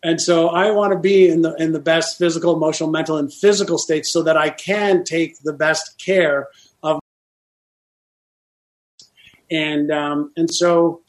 And 0.05 0.21
so 0.21 0.51
I 0.51 0.71
want 0.71 0.93
to 0.93 0.99
be 0.99 1.29
in 1.29 1.43
the 1.43 1.55
in 1.55 1.73
the 1.73 1.81
best 1.81 2.19
physical, 2.19 2.55
emotional, 2.55 2.91
mental, 2.91 3.17
and 3.17 3.33
physical 3.33 3.79
state 3.79 4.05
so 4.05 4.23
that 4.23 4.37
I 4.37 4.51
can 4.51 5.03
take 5.03 5.41
the 5.41 5.53
best 5.55 5.99
care. 5.99 6.49
And 9.51 9.91
um, 9.91 10.33
and 10.37 10.53
so 10.53 11.03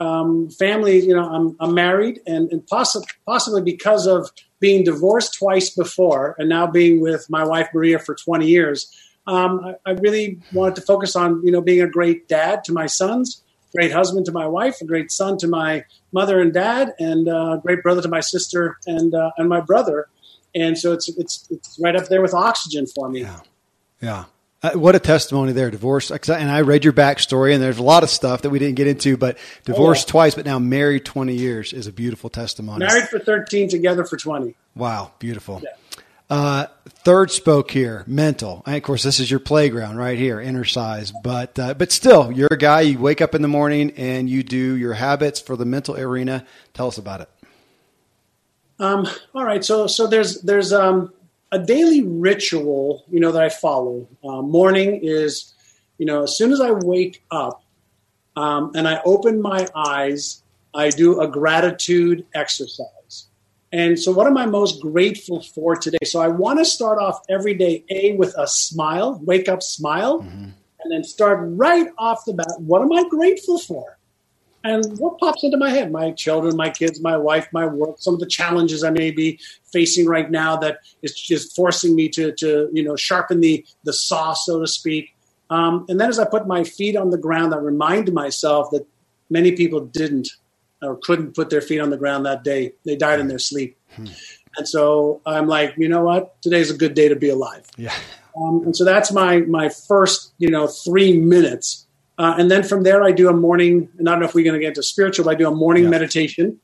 um, 0.00 0.50
family, 0.50 1.00
you 1.00 1.14
know, 1.14 1.28
I'm, 1.28 1.56
I'm 1.60 1.74
married, 1.74 2.20
and, 2.26 2.50
and 2.50 2.62
possi- 2.66 3.04
possibly 3.24 3.62
because 3.62 4.06
of 4.06 4.30
being 4.58 4.84
divorced 4.84 5.38
twice 5.38 5.70
before, 5.70 6.34
and 6.38 6.48
now 6.48 6.66
being 6.66 7.00
with 7.00 7.26
my 7.30 7.44
wife 7.44 7.68
Maria 7.72 7.98
for 7.98 8.16
20 8.16 8.46
years, 8.46 8.90
um, 9.28 9.60
I, 9.64 9.90
I, 9.90 9.92
really 9.92 10.40
wanted 10.52 10.74
to 10.76 10.82
focus 10.82 11.14
on, 11.14 11.40
you 11.44 11.52
know, 11.52 11.60
being 11.60 11.82
a 11.82 11.88
great 11.88 12.26
dad 12.26 12.64
to 12.64 12.72
my 12.72 12.86
sons 12.86 13.42
great 13.74 13.92
husband 13.92 14.26
to 14.26 14.32
my 14.32 14.46
wife, 14.46 14.80
a 14.80 14.84
great 14.84 15.10
son 15.10 15.38
to 15.38 15.48
my 15.48 15.84
mother 16.12 16.40
and 16.40 16.52
dad, 16.52 16.94
and 16.98 17.28
a 17.28 17.58
great 17.62 17.82
brother 17.82 18.02
to 18.02 18.08
my 18.08 18.20
sister 18.20 18.78
and 18.86 19.14
uh, 19.14 19.30
and 19.36 19.48
my 19.48 19.60
brother. 19.60 20.08
And 20.54 20.78
so 20.78 20.92
it's 20.92 21.08
it's 21.16 21.48
it's 21.50 21.78
right 21.82 21.96
up 21.96 22.08
there 22.08 22.22
with 22.22 22.34
oxygen 22.34 22.86
for 22.86 23.08
me. 23.08 23.22
Yeah, 23.22 23.40
yeah. 24.00 24.24
Uh, 24.62 24.70
what 24.72 24.94
a 24.94 25.00
testimony 25.00 25.52
there, 25.52 25.70
divorce. 25.70 26.10
And 26.10 26.50
I 26.50 26.60
read 26.60 26.84
your 26.84 26.92
backstory, 26.92 27.52
and 27.52 27.62
there's 27.62 27.78
a 27.78 27.82
lot 27.82 28.04
of 28.04 28.10
stuff 28.10 28.42
that 28.42 28.50
we 28.50 28.60
didn't 28.60 28.76
get 28.76 28.86
into, 28.86 29.16
but 29.16 29.36
divorced 29.64 30.06
oh, 30.06 30.08
yeah. 30.08 30.12
twice, 30.12 30.34
but 30.36 30.44
now 30.44 30.60
married 30.60 31.04
20 31.04 31.34
years 31.34 31.72
is 31.72 31.88
a 31.88 31.92
beautiful 31.92 32.30
testimony. 32.30 32.86
Married 32.86 33.08
for 33.08 33.18
13, 33.18 33.68
together 33.68 34.04
for 34.04 34.16
20. 34.16 34.54
Wow, 34.76 35.12
beautiful. 35.18 35.60
Yeah. 35.64 35.70
Uh, 36.30 36.66
third 37.04 37.30
spoke 37.30 37.70
here, 37.72 38.04
mental. 38.06 38.62
And 38.64 38.76
of 38.76 38.82
course, 38.82 39.02
this 39.02 39.20
is 39.20 39.30
your 39.30 39.40
playground 39.40 39.96
right 39.96 40.16
here, 40.16 40.40
innercise. 40.40 41.12
But 41.22 41.58
uh, 41.58 41.74
but 41.74 41.92
still, 41.92 42.32
you're 42.32 42.48
a 42.50 42.56
guy. 42.56 42.80
You 42.82 42.98
wake 42.98 43.20
up 43.20 43.34
in 43.34 43.42
the 43.42 43.48
morning 43.48 43.92
and 43.98 44.30
you 44.30 44.42
do 44.42 44.76
your 44.76 44.94
habits 44.94 45.40
for 45.40 45.56
the 45.56 45.66
mental 45.66 45.94
arena. 45.94 46.46
Tell 46.72 46.86
us 46.86 46.96
about 46.96 47.20
it. 47.20 47.28
Um, 48.78 49.06
all 49.34 49.44
right. 49.44 49.62
So 49.62 49.86
so 49.86 50.06
there's 50.06 50.40
there's 50.40 50.72
um, 50.72 51.12
a 51.52 51.58
daily 51.58 52.02
ritual, 52.02 53.04
you 53.10 53.20
know, 53.20 53.30
that 53.30 53.42
I 53.42 53.50
follow. 53.50 54.08
Uh, 54.24 54.40
morning 54.40 55.00
is, 55.02 55.54
you 55.98 56.06
know, 56.06 56.24
as 56.24 56.36
soon 56.36 56.50
as 56.50 56.60
I 56.60 56.70
wake 56.70 57.22
up 57.30 57.62
um, 58.34 58.72
and 58.74 58.88
I 58.88 59.00
open 59.04 59.40
my 59.40 59.68
eyes, 59.76 60.42
I 60.74 60.88
do 60.88 61.20
a 61.20 61.28
gratitude 61.28 62.26
exercise. 62.34 63.28
And 63.70 63.98
so, 63.98 64.12
what 64.12 64.26
am 64.26 64.36
I 64.36 64.46
most 64.46 64.80
grateful 64.80 65.42
for 65.42 65.76
today? 65.76 66.04
So, 66.04 66.20
I 66.20 66.28
want 66.28 66.58
to 66.58 66.64
start 66.64 66.98
off 66.98 67.20
every 67.28 67.54
day, 67.54 67.84
A, 67.90 68.16
with 68.16 68.34
a 68.36 68.46
smile, 68.46 69.20
wake 69.22 69.48
up 69.48 69.62
smile, 69.62 70.20
mm-hmm. 70.20 70.44
and 70.44 70.90
then 70.90 71.04
start 71.04 71.40
right 71.42 71.88
off 71.98 72.24
the 72.26 72.34
bat. 72.34 72.54
What 72.58 72.82
am 72.82 72.92
I 72.92 73.08
grateful 73.08 73.58
for? 73.58 73.98
And 74.64 74.98
what 74.98 75.18
pops 75.18 75.42
into 75.42 75.56
my 75.56 75.70
head? 75.70 75.90
My 75.90 76.12
children, 76.12 76.56
my 76.56 76.70
kids, 76.70 77.00
my 77.00 77.16
wife, 77.16 77.48
my 77.52 77.66
work, 77.66 77.96
some 77.98 78.14
of 78.14 78.20
the 78.20 78.26
challenges 78.26 78.84
I 78.84 78.90
may 78.90 79.10
be 79.10 79.40
facing 79.72 80.06
right 80.06 80.30
now 80.30 80.56
that 80.58 80.78
is 81.02 81.14
just 81.14 81.56
forcing 81.56 81.96
me 81.96 82.08
to, 82.10 82.32
to 82.32 82.68
you 82.72 82.82
know, 82.84 82.94
sharpen 82.94 83.40
the, 83.40 83.64
the 83.84 83.92
saw, 83.92 84.34
so 84.34 84.60
to 84.60 84.66
speak. 84.66 85.14
Um, 85.50 85.84
and 85.88 86.00
then 86.00 86.08
as 86.08 86.18
I 86.18 86.24
put 86.24 86.46
my 86.46 86.64
feet 86.64 86.96
on 86.96 87.10
the 87.10 87.18
ground, 87.18 87.52
I 87.54 87.58
remind 87.58 88.12
myself 88.12 88.70
that 88.70 88.86
many 89.28 89.52
people 89.52 89.80
didn't 89.80 90.28
or 90.80 90.96
couldn't 90.96 91.34
put 91.34 91.50
their 91.50 91.60
feet 91.60 91.80
on 91.80 91.90
the 91.90 91.96
ground 91.96 92.26
that 92.26 92.44
day. 92.44 92.72
They 92.84 92.96
died 92.96 93.20
in 93.20 93.28
their 93.28 93.38
sleep. 93.38 93.76
Hmm. 93.96 94.06
And 94.56 94.68
so 94.68 95.20
I'm 95.26 95.46
like, 95.46 95.74
you 95.76 95.88
know 95.88 96.04
what? 96.04 96.40
Today's 96.42 96.70
a 96.70 96.76
good 96.76 96.94
day 96.94 97.08
to 97.08 97.16
be 97.16 97.30
alive. 97.30 97.66
Yeah. 97.76 97.94
Um, 98.36 98.62
and 98.64 98.76
so 98.76 98.84
that's 98.84 99.12
my 99.12 99.40
my 99.40 99.68
first, 99.68 100.32
you 100.38 100.50
know, 100.50 100.66
three 100.66 101.18
minutes. 101.18 101.81
Uh, 102.18 102.34
and 102.38 102.50
then 102.50 102.62
from 102.62 102.82
there, 102.82 103.02
I 103.02 103.12
do 103.12 103.28
a 103.28 103.32
morning. 103.32 103.88
And 103.98 104.08
I 104.08 104.12
don't 104.12 104.20
know 104.20 104.26
if 104.26 104.34
we're 104.34 104.44
going 104.44 104.54
to 104.54 104.60
get 104.60 104.68
into 104.68 104.82
spiritual, 104.82 105.24
but 105.24 105.32
I 105.32 105.34
do 105.34 105.48
a 105.48 105.54
morning 105.54 105.84
yeah. 105.84 105.90
meditation. 105.90 106.60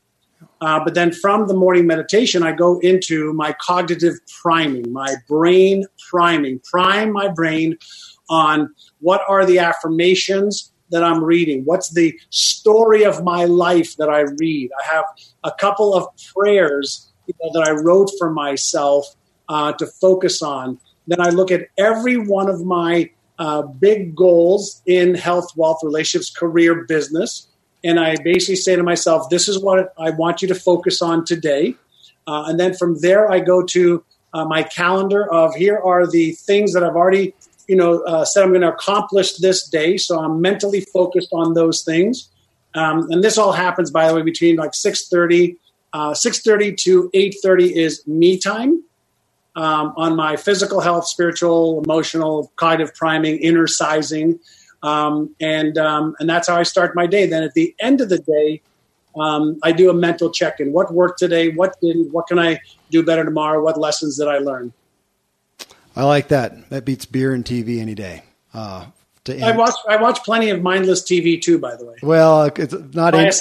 Uh, 0.61 0.83
but 0.83 0.93
then 0.93 1.11
from 1.11 1.47
the 1.47 1.53
morning 1.53 1.87
meditation, 1.87 2.43
I 2.43 2.51
go 2.51 2.79
into 2.79 3.33
my 3.33 3.55
cognitive 3.61 4.15
priming, 4.41 4.91
my 4.91 5.15
brain 5.27 5.85
priming, 6.09 6.59
prime 6.59 7.11
my 7.11 7.29
brain 7.29 7.77
on 8.29 8.73
what 8.99 9.21
are 9.27 9.45
the 9.45 9.59
affirmations 9.59 10.71
that 10.91 11.03
I'm 11.03 11.23
reading? 11.23 11.63
What's 11.65 11.91
the 11.93 12.17
story 12.29 13.03
of 13.03 13.23
my 13.23 13.45
life 13.45 13.95
that 13.97 14.09
I 14.09 14.21
read? 14.21 14.71
I 14.81 14.85
have 14.93 15.05
a 15.43 15.51
couple 15.51 15.93
of 15.93 16.07
prayers 16.35 17.11
you 17.27 17.33
know, 17.41 17.51
that 17.53 17.67
I 17.67 17.71
wrote 17.71 18.11
for 18.17 18.31
myself 18.31 19.05
uh, 19.47 19.73
to 19.73 19.85
focus 19.85 20.41
on. 20.41 20.79
Then 21.07 21.21
I 21.21 21.29
look 21.29 21.51
at 21.51 21.67
every 21.77 22.17
one 22.17 22.49
of 22.49 22.63
my 22.65 23.09
uh, 23.39 23.63
big 23.63 24.15
goals 24.15 24.81
in 24.85 25.15
health, 25.15 25.49
wealth, 25.55 25.79
relationships, 25.81 26.29
career, 26.29 26.85
business. 26.85 27.47
And 27.83 27.99
I 27.99 28.17
basically 28.23 28.57
say 28.57 28.75
to 28.75 28.83
myself, 28.83 29.29
this 29.29 29.47
is 29.47 29.57
what 29.57 29.93
I 29.97 30.11
want 30.11 30.41
you 30.41 30.47
to 30.49 30.55
focus 30.55 31.01
on 31.01 31.25
today. 31.25 31.75
Uh, 32.27 32.43
and 32.47 32.59
then 32.59 32.75
from 32.75 32.99
there, 32.99 33.31
I 33.31 33.39
go 33.39 33.63
to 33.63 34.03
uh, 34.33 34.45
my 34.45 34.63
calendar 34.63 35.31
of 35.33 35.55
here 35.55 35.77
are 35.77 36.05
the 36.05 36.33
things 36.33 36.73
that 36.73 36.83
I've 36.83 36.95
already 36.95 37.33
you 37.69 37.75
know, 37.75 38.01
uh, 38.01 38.25
said 38.25 38.43
I'm 38.43 38.49
going 38.49 38.61
to 38.61 38.73
accomplish 38.73 39.37
this 39.37 39.69
day. 39.69 39.95
So 39.97 40.19
I'm 40.19 40.41
mentally 40.41 40.81
focused 40.81 41.29
on 41.31 41.53
those 41.53 41.83
things. 41.83 42.27
Um, 42.73 43.09
and 43.11 43.23
this 43.23 43.37
all 43.37 43.51
happens, 43.51 43.91
by 43.91 44.07
the 44.07 44.15
way, 44.15 44.23
between 44.23 44.55
like 44.55 44.71
6.30, 44.71 45.55
uh, 45.93 46.11
6.30 46.11 46.75
to 46.77 47.11
8.30 47.13 47.71
is 47.71 48.05
me 48.07 48.39
time 48.39 48.83
um, 49.59 49.93
on 49.97 50.15
my 50.15 50.37
physical 50.37 50.79
health, 50.79 51.05
spiritual, 51.05 51.83
emotional, 51.83 52.51
cognitive 52.55 52.95
priming, 52.95 53.39
innercising. 53.41 54.39
Um, 54.81 55.35
and, 55.41 55.77
um, 55.77 56.15
and 56.19 56.29
that's 56.29 56.47
how 56.47 56.55
I 56.55 56.63
start 56.63 56.95
my 56.95 57.05
day. 57.05 57.25
Then 57.25 57.43
at 57.43 57.53
the 57.53 57.75
end 57.81 57.99
of 57.99 58.07
the 58.07 58.19
day, 58.19 58.61
um, 59.19 59.59
I 59.61 59.73
do 59.73 59.89
a 59.89 59.93
mental 59.93 60.31
check-in. 60.31 60.71
What 60.71 60.93
worked 60.93 61.19
today? 61.19 61.49
What 61.49 61.75
didn't? 61.81 62.13
What 62.13 62.27
can 62.27 62.39
I 62.39 62.59
do 62.89 63.03
better 63.03 63.25
tomorrow? 63.25 63.61
What 63.61 63.77
lessons 63.77 64.17
did 64.17 64.29
I 64.29 64.37
learn? 64.37 64.71
I 65.93 66.03
like 66.03 66.29
that. 66.29 66.69
That 66.69 66.85
beats 66.85 67.05
beer 67.05 67.33
and 67.33 67.43
TV 67.43 67.79
any 67.81 67.95
day. 67.95 68.23
Uh, 68.53 68.85
I 69.27 69.51
watch 69.51 69.75
I 69.87 69.97
watch 69.97 70.23
plenty 70.23 70.49
of 70.49 70.61
mindless 70.61 71.03
TV 71.03 71.39
too. 71.39 71.59
By 71.59 71.75
the 71.75 71.85
way, 71.85 71.95
well, 72.01 72.45
it's 72.45 72.73
not 72.93 73.13
end, 73.13 73.33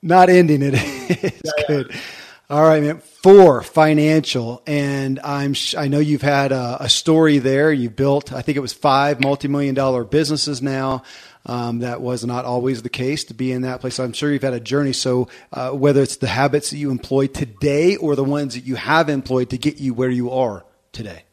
not 0.00 0.30
ending 0.30 0.62
it. 0.62 0.74
it's 0.76 1.40
yeah, 1.44 1.66
good. 1.66 1.90
Yeah. 1.90 2.00
All 2.48 2.62
right, 2.62 2.80
man. 2.80 2.98
Four 2.98 3.60
financial, 3.62 4.62
and 4.68 5.18
I'm 5.18 5.56
I 5.76 5.88
know 5.88 5.98
you've 5.98 6.22
had 6.22 6.52
a, 6.52 6.76
a 6.78 6.88
story 6.88 7.38
there. 7.38 7.72
You 7.72 7.90
built, 7.90 8.32
I 8.32 8.40
think 8.40 8.56
it 8.56 8.60
was 8.60 8.72
five 8.72 9.20
multi-million 9.20 9.74
dollar 9.74 10.04
businesses 10.04 10.62
now. 10.62 11.02
Um, 11.44 11.80
that 11.80 12.00
was 12.00 12.24
not 12.24 12.44
always 12.44 12.82
the 12.82 12.88
case 12.88 13.24
to 13.24 13.34
be 13.34 13.50
in 13.50 13.62
that 13.62 13.80
place. 13.80 13.96
So 13.96 14.04
I'm 14.04 14.12
sure 14.12 14.32
you've 14.32 14.42
had 14.42 14.54
a 14.54 14.60
journey. 14.60 14.92
So 14.92 15.28
uh, 15.52 15.70
whether 15.70 16.02
it's 16.02 16.16
the 16.16 16.28
habits 16.28 16.70
that 16.70 16.76
you 16.76 16.92
employ 16.92 17.26
today 17.26 17.96
or 17.96 18.14
the 18.14 18.24
ones 18.24 18.54
that 18.54 18.64
you 18.64 18.76
have 18.76 19.08
employed 19.08 19.50
to 19.50 19.58
get 19.58 19.78
you 19.78 19.92
where 19.92 20.10
you 20.10 20.30
are 20.30 20.64
today. 20.92 21.24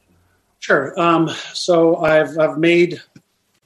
Sure. 0.58 1.00
Um, 1.00 1.29
so 1.53 1.98
I've 1.98 2.39
I've 2.39 2.58
made 2.58 2.93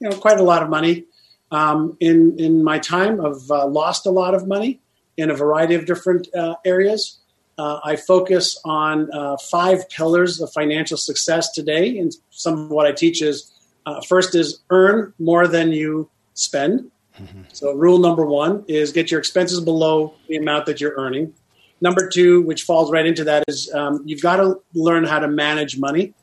you 0.00 0.10
know 0.10 0.16
quite 0.18 0.38
a 0.38 0.42
lot 0.42 0.62
of 0.62 0.68
money 0.68 1.06
um, 1.50 1.96
in 1.98 2.38
in 2.38 2.62
my 2.62 2.78
time. 2.78 3.24
I've 3.24 3.50
uh, 3.50 3.66
lost 3.66 4.04
a 4.04 4.10
lot 4.10 4.34
of 4.34 4.46
money 4.46 4.80
in 5.16 5.30
a 5.30 5.34
variety 5.34 5.76
of 5.76 5.86
different 5.86 6.28
uh, 6.34 6.56
areas. 6.66 7.20
Uh, 7.58 7.80
I 7.84 7.96
focus 7.96 8.60
on 8.64 9.12
uh, 9.12 9.36
five 9.50 9.88
pillars 9.90 10.40
of 10.40 10.52
financial 10.52 10.96
success 10.96 11.52
today, 11.52 11.98
and 11.98 12.12
some 12.30 12.58
of 12.58 12.70
what 12.70 12.86
I 12.86 12.92
teach 12.92 13.20
is 13.20 13.52
uh, 13.86 14.00
first 14.02 14.34
is 14.34 14.60
earn 14.70 15.12
more 15.18 15.48
than 15.48 15.72
you 15.72 16.08
spend. 16.34 16.90
Mm-hmm. 17.18 17.42
So 17.52 17.72
rule 17.72 17.98
number 17.98 18.24
one 18.24 18.64
is 18.68 18.92
get 18.92 19.10
your 19.10 19.18
expenses 19.18 19.60
below 19.60 20.14
the 20.28 20.36
amount 20.36 20.66
that 20.66 20.80
you're 20.80 20.94
earning. 20.96 21.34
Number 21.80 22.08
two, 22.08 22.42
which 22.42 22.62
falls 22.62 22.92
right 22.92 23.06
into 23.06 23.24
that, 23.24 23.44
is 23.48 23.72
um, 23.74 24.02
you've 24.04 24.22
got 24.22 24.36
to 24.36 24.60
learn 24.74 25.04
how 25.04 25.18
to 25.18 25.28
manage 25.28 25.78
money 25.78 26.14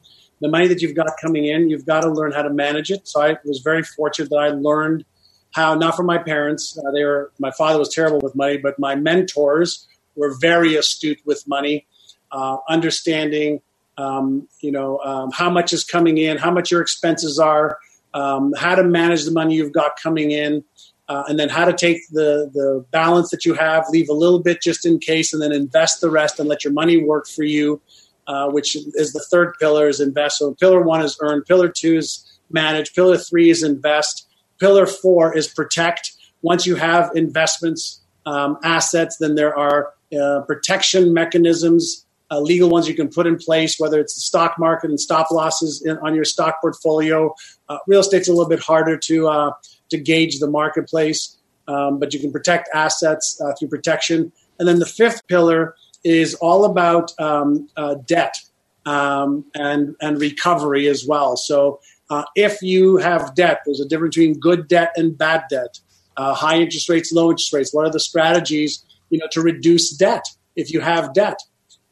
the 0.42 0.50
money 0.50 0.68
that 0.68 0.82
you've 0.82 0.96
got 0.96 1.08
coming 1.22 1.46
in, 1.46 1.70
you've 1.70 1.86
got 1.86 2.02
to 2.02 2.10
learn 2.10 2.32
how 2.32 2.42
to 2.42 2.50
manage 2.50 2.92
it. 2.92 3.08
So 3.08 3.22
I 3.22 3.38
was 3.46 3.60
very 3.60 3.84
fortunate 3.84 4.30
that 4.30 4.38
I 4.38 4.50
learned 4.50 5.06
how, 5.52 5.76
not 5.76 5.96
from 5.96 6.06
my 6.06 6.18
parents, 6.18 6.78
uh, 6.78 6.92
they 6.92 7.04
were, 7.04 7.32
my 7.40 7.52
father 7.52 7.80
was 7.80 7.94
terrible 7.94 8.20
with 8.20 8.36
money, 8.36 8.58
but 8.58 8.78
my 8.78 8.96
mentors 8.96 9.88
were 10.16 10.36
very 10.40 10.76
astute 10.76 11.20
with 11.26 11.44
money, 11.48 11.86
uh, 12.32 12.58
understanding, 12.70 13.62
um, 13.98 14.48
you 14.62 14.72
know, 14.72 15.00
um, 15.00 15.32
how 15.32 15.50
much 15.50 15.74
is 15.74 15.84
coming 15.84 16.18
in, 16.18 16.38
how 16.38 16.52
much 16.52 16.72
your 16.72 16.82
expenses 16.82 17.40
are, 17.40 17.78
um, 18.14 18.54
how 18.58 18.76
to 18.76 18.84
manage 18.84 19.26
the 19.26 19.32
money 19.32 19.56
you've 19.56 19.74
got 19.74 19.92
coming 20.02 20.32
in. 20.32 20.64
Uh, 21.08 21.24
and 21.28 21.38
then 21.38 21.50
how 21.50 21.64
to 21.64 21.74
take 21.74 22.02
the, 22.10 22.50
the 22.52 22.84
balance 22.90 23.30
that 23.30 23.46
you 23.46 23.54
have, 23.54 23.86
leave 23.92 24.10
a 24.10 24.14
little 24.14 24.40
bit 24.40 24.60
just 24.60 24.88
in 24.88 24.98
case, 24.98 25.34
and 25.34 25.42
then 25.42 25.52
invest 25.52 26.02
the 26.02 26.10
rest 26.10 26.40
and 26.40 26.50
let 26.50 26.64
your 26.64 26.74
money 26.74 27.04
work 27.04 27.28
for 27.28 27.44
you 27.44 27.80
uh, 28.28 28.50
which 28.50 28.76
is 28.76 29.14
the 29.14 29.24
third 29.32 29.54
pillar 29.60 29.88
is 29.88 30.00
invest. 30.00 30.40
So 30.40 30.54
pillar 30.56 30.82
one 30.82 31.02
is 31.02 31.18
earn. 31.22 31.44
Pillar 31.44 31.70
two 31.70 31.98
is 31.98 32.40
manage. 32.50 32.94
Pillar 32.94 33.18
three 33.18 33.50
is 33.50 33.64
invest. 33.64 34.28
Pillar 34.60 34.86
four 34.86 35.36
is 35.36 35.48
protect. 35.48 36.14
Once 36.42 36.66
you 36.66 36.76
have 36.76 37.12
investments, 37.16 38.02
um, 38.26 38.58
assets, 38.64 39.18
then 39.20 39.36
there 39.36 39.56
are 39.56 39.94
uh, 40.20 40.42
protection 40.42 41.14
mechanisms, 41.14 42.06
uh, 42.32 42.40
legal 42.40 42.70
ones 42.70 42.88
you 42.88 42.96
can 42.96 43.10
put 43.10 43.28
in 43.28 43.38
place, 43.38 43.80
whether 43.80 44.00
it's 44.00 44.16
the 44.16 44.22
stock 44.22 44.56
market 44.58 44.90
and 44.90 45.00
stop 45.00 45.32
losses 45.32 45.84
in, 45.86 45.98
on 46.00 46.16
your 46.16 46.26
stock 46.26 46.60
portfolio. 46.62 47.34
Uh, 47.70 47.78
real 47.88 48.00
estate's 48.00 48.28
a 48.28 48.32
little 48.32 48.50
bit 48.50 48.60
harder 48.60 48.98
to 48.98 49.28
uh, 49.28 49.52
to 49.90 49.98
gauge 49.98 50.40
the 50.40 50.50
marketplace, 50.50 51.38
um, 51.68 52.00
but 52.00 52.14
you 52.14 52.20
can 52.20 52.32
protect 52.32 52.70
assets 52.74 53.40
through 53.60 53.68
protection. 53.68 54.32
And 54.58 54.68
then 54.68 54.80
the 54.80 54.86
fifth 54.86 55.28
pillar 55.28 55.76
is 56.04 56.34
all 56.36 56.66
about 56.66 57.12
um, 57.20 57.68
debt 58.06 58.38
um, 58.86 59.46
and 59.54 59.96
and 60.02 60.20
recovery 60.20 60.88
as 60.88 61.06
well. 61.08 61.38
So 61.38 61.80
uh, 62.10 62.24
if 62.36 62.62
you 62.62 62.98
have 62.98 63.36
debt, 63.36 63.62
there's 63.66 63.80
a 63.80 63.88
difference 63.88 64.16
between 64.16 64.40
good 64.40 64.68
debt 64.68 64.92
and 64.96 65.18
bad 65.18 65.44
debt. 65.50 65.80
Uh, 66.18 66.34
high 66.34 66.58
interest 66.58 66.88
rates, 66.88 67.12
low 67.12 67.32
interest 67.32 67.52
rates. 67.54 67.74
What 67.74 67.86
are 67.86 67.92
the 67.92 68.00
strategies 68.00 68.84
you 69.16 69.22
know 69.22 69.30
to 69.32 69.42
reduce 69.42 69.88
debt 70.06 70.26
if 70.56 70.68
you 70.74 70.82
have 70.92 71.14
debt 71.14 71.40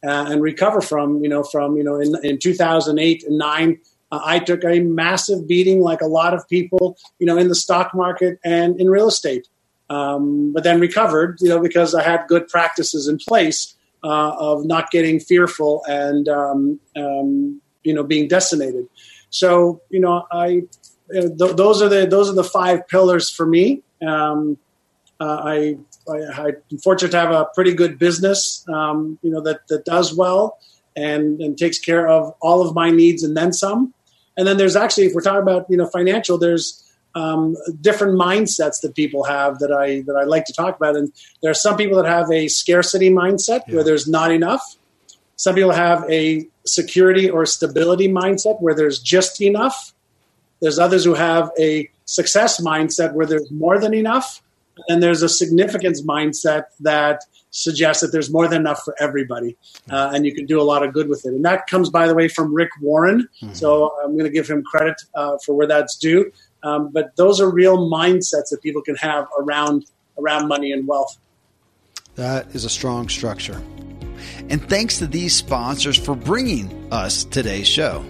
uh, 0.06 0.26
and 0.32 0.42
recover 0.42 0.82
from 0.82 1.24
you 1.24 1.30
know 1.30 1.44
from 1.54 1.78
you 1.78 1.84
know 1.88 1.96
in, 2.06 2.10
in 2.30 2.38
2008 2.40 3.24
and 3.24 3.38
nine. 3.38 3.80
Uh, 4.12 4.22
I 4.24 4.40
took 4.40 4.64
a 4.64 4.80
massive 4.82 5.48
beating, 5.48 5.80
like 5.82 6.02
a 6.02 6.12
lot 6.20 6.34
of 6.36 6.42
people, 6.48 6.98
you 7.20 7.26
know, 7.26 7.38
in 7.38 7.48
the 7.48 7.56
stock 7.56 7.88
market 7.96 8.38
and 8.44 8.80
in 8.80 8.88
real 8.98 9.08
estate. 9.08 9.48
um, 9.90 10.54
but 10.54 10.64
then 10.64 10.80
recovered, 10.80 11.38
you 11.42 11.50
know, 11.50 11.60
because 11.60 11.96
I 11.96 12.04
had 12.04 12.28
good 12.28 12.48
practices 12.48 13.08
in 13.08 13.18
place 13.18 13.76
uh, 14.04 14.36
of 14.38 14.66
not 14.66 14.92
getting 14.92 15.20
fearful 15.20 15.84
and 15.88 16.28
um, 16.30 16.80
um, 16.96 17.62
you 17.84 17.94
know 17.94 18.04
being 18.04 18.28
decimated. 18.28 18.86
So 19.30 19.82
you 19.90 20.00
know, 20.00 20.26
I 20.32 20.64
th- 21.12 21.56
those 21.64 21.82
are 21.82 21.90
the 21.90 22.06
those 22.06 22.30
are 22.30 22.36
the 22.36 22.44
five 22.44 22.88
pillars 22.88 23.30
for 23.30 23.46
me. 23.46 23.82
Um, 24.06 24.58
uh, 25.20 25.40
I, 25.44 25.78
I 26.10 26.48
am 26.72 26.78
fortunate 26.84 27.12
to 27.12 27.20
have 27.20 27.32
a 27.32 27.48
pretty 27.54 27.74
good 27.74 27.98
business, 27.98 28.66
um, 28.68 29.20
you 29.22 29.32
know, 29.32 29.42
that 29.42 29.68
that 29.70 29.86
does 29.86 30.16
well 30.16 30.58
and 30.96 31.42
and 31.42 31.58
takes 31.58 31.80
care 31.80 32.08
of 32.08 32.34
all 32.42 32.66
of 32.66 32.76
my 32.76 32.92
needs 32.92 33.24
and 33.24 33.36
then 33.36 33.54
some. 33.54 33.94
And 34.36 34.48
then 34.48 34.58
there's 34.58 34.76
actually, 34.76 35.06
if 35.06 35.14
we're 35.14 35.22
talking 35.22 35.42
about 35.42 35.68
you 35.70 35.78
know 35.78 35.88
financial, 35.88 36.38
there's 36.38 36.84
um, 37.16 37.56
different 37.82 38.18
mindsets 38.20 38.82
that 38.82 38.96
people 38.96 39.24
have 39.24 39.60
that 39.60 39.72
I 39.72 40.02
that 40.02 40.16
I 40.16 40.24
like 40.24 40.46
to 40.46 40.54
talk 40.54 40.76
about. 40.76 40.96
And 40.96 41.12
there 41.42 41.52
are 41.52 41.56
some 41.56 41.78
people 41.78 42.02
that 42.02 42.10
have 42.10 42.32
a 42.32 42.48
scarcity 42.48 43.10
mindset 43.10 43.62
yeah. 43.68 43.76
where 43.76 43.84
there's 43.84 44.08
not 44.08 44.32
enough. 44.32 44.78
Some 45.36 45.56
people 45.56 45.72
have 45.72 46.10
a 46.10 46.48
security 46.66 47.30
or 47.30 47.46
stability 47.46 48.08
mindset 48.08 48.62
where 48.62 48.74
there's 48.74 49.00
just 49.00 49.42
enough. 49.42 49.94
There's 50.62 50.80
others 50.80 51.04
who 51.04 51.14
have 51.14 51.52
a 51.60 51.90
success 52.06 52.62
mindset 52.62 53.14
where 53.14 53.26
there's 53.26 53.52
more 53.52 53.80
than 53.80 53.94
enough. 53.94 54.42
And 54.90 55.02
there's 55.04 55.22
a 55.22 55.30
significance 55.30 56.02
mindset 56.02 56.66
that 56.80 57.22
suggests 57.52 58.02
that 58.02 58.12
there's 58.12 58.32
more 58.32 58.48
than 58.48 58.62
enough 58.62 58.82
for 58.84 58.96
everybody, 59.00 59.56
uh, 59.92 60.12
and 60.14 60.26
you 60.26 60.34
can 60.34 60.46
do 60.46 60.60
a 60.60 60.64
lot 60.64 60.84
of 60.84 60.94
good 60.94 61.08
with 61.08 61.26
it. 61.26 61.30
And 61.30 61.46
that 61.46 61.68
comes, 61.68 61.90
by 61.90 62.08
the 62.08 62.16
way, 62.16 62.28
from 62.28 62.54
Rick 62.54 62.70
Warren. 62.82 63.28
Mm-hmm. 63.42 63.54
So 63.54 63.96
I'm 64.04 64.14
going 64.14 64.26
to 64.26 64.32
give 64.32 64.48
him 64.48 64.64
credit 64.64 64.96
uh, 65.14 65.38
for 65.46 65.54
where 65.54 65.68
that's 65.68 65.96
due. 65.98 66.32
Um, 66.64 66.92
but 66.92 67.16
those 67.16 67.40
are 67.40 67.52
real 67.52 67.90
mindsets 67.90 68.50
that 68.50 68.60
people 68.64 68.82
can 68.82 68.96
have 68.96 69.28
around 69.40 69.86
around 70.18 70.48
money 70.48 70.72
and 70.72 70.88
wealth. 70.88 71.18
That 72.16 72.56
is 72.56 72.66
a 72.66 72.70
strong 72.70 73.10
structure. 73.10 73.62
And 74.50 74.68
thanks 74.70 75.00
to 75.00 75.08
these 75.08 75.36
sponsors 75.36 75.98
for 75.98 76.16
bringing 76.16 76.88
us 76.92 77.24
today's 77.26 77.68
show. 77.68 78.06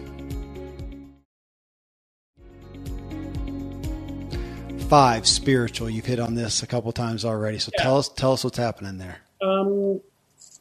Five 4.93 5.25
spiritual. 5.25 5.89
You've 5.89 6.05
hit 6.05 6.19
on 6.19 6.35
this 6.35 6.61
a 6.61 6.67
couple 6.67 6.91
times 6.91 7.25
already. 7.25 7.57
So 7.57 7.71
yeah. 7.75 7.81
tell 7.83 7.97
us 7.97 8.09
tell 8.09 8.33
us 8.33 8.43
what's 8.43 8.59
happening 8.59 8.99
there. 8.99 9.17
Um, 9.41 10.01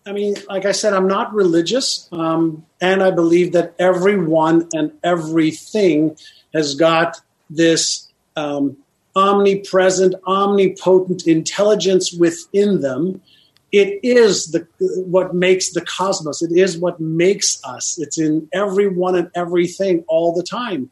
I 0.06 0.12
mean, 0.12 0.36
like 0.48 0.64
I 0.64 0.72
said, 0.72 0.94
I'm 0.94 1.06
not 1.06 1.34
religious, 1.34 2.08
um, 2.12 2.64
and 2.80 3.02
I 3.02 3.10
believe 3.10 3.52
that 3.52 3.74
everyone 3.78 4.70
and 4.72 4.92
everything 5.04 6.16
has 6.54 6.76
got 6.76 7.20
this 7.50 8.08
um, 8.34 8.78
omnipresent, 9.14 10.14
omnipotent 10.26 11.26
intelligence 11.26 12.10
within 12.10 12.80
them. 12.80 13.20
It 13.70 14.00
is 14.02 14.46
the 14.46 14.66
what 14.78 15.34
makes 15.34 15.72
the 15.72 15.82
cosmos. 15.82 16.40
It 16.40 16.52
is 16.52 16.78
what 16.78 16.98
makes 16.98 17.62
us. 17.64 17.98
It's 17.98 18.18
in 18.18 18.48
everyone 18.54 19.14
and 19.14 19.30
everything 19.34 20.06
all 20.08 20.34
the 20.34 20.42
time. 20.42 20.90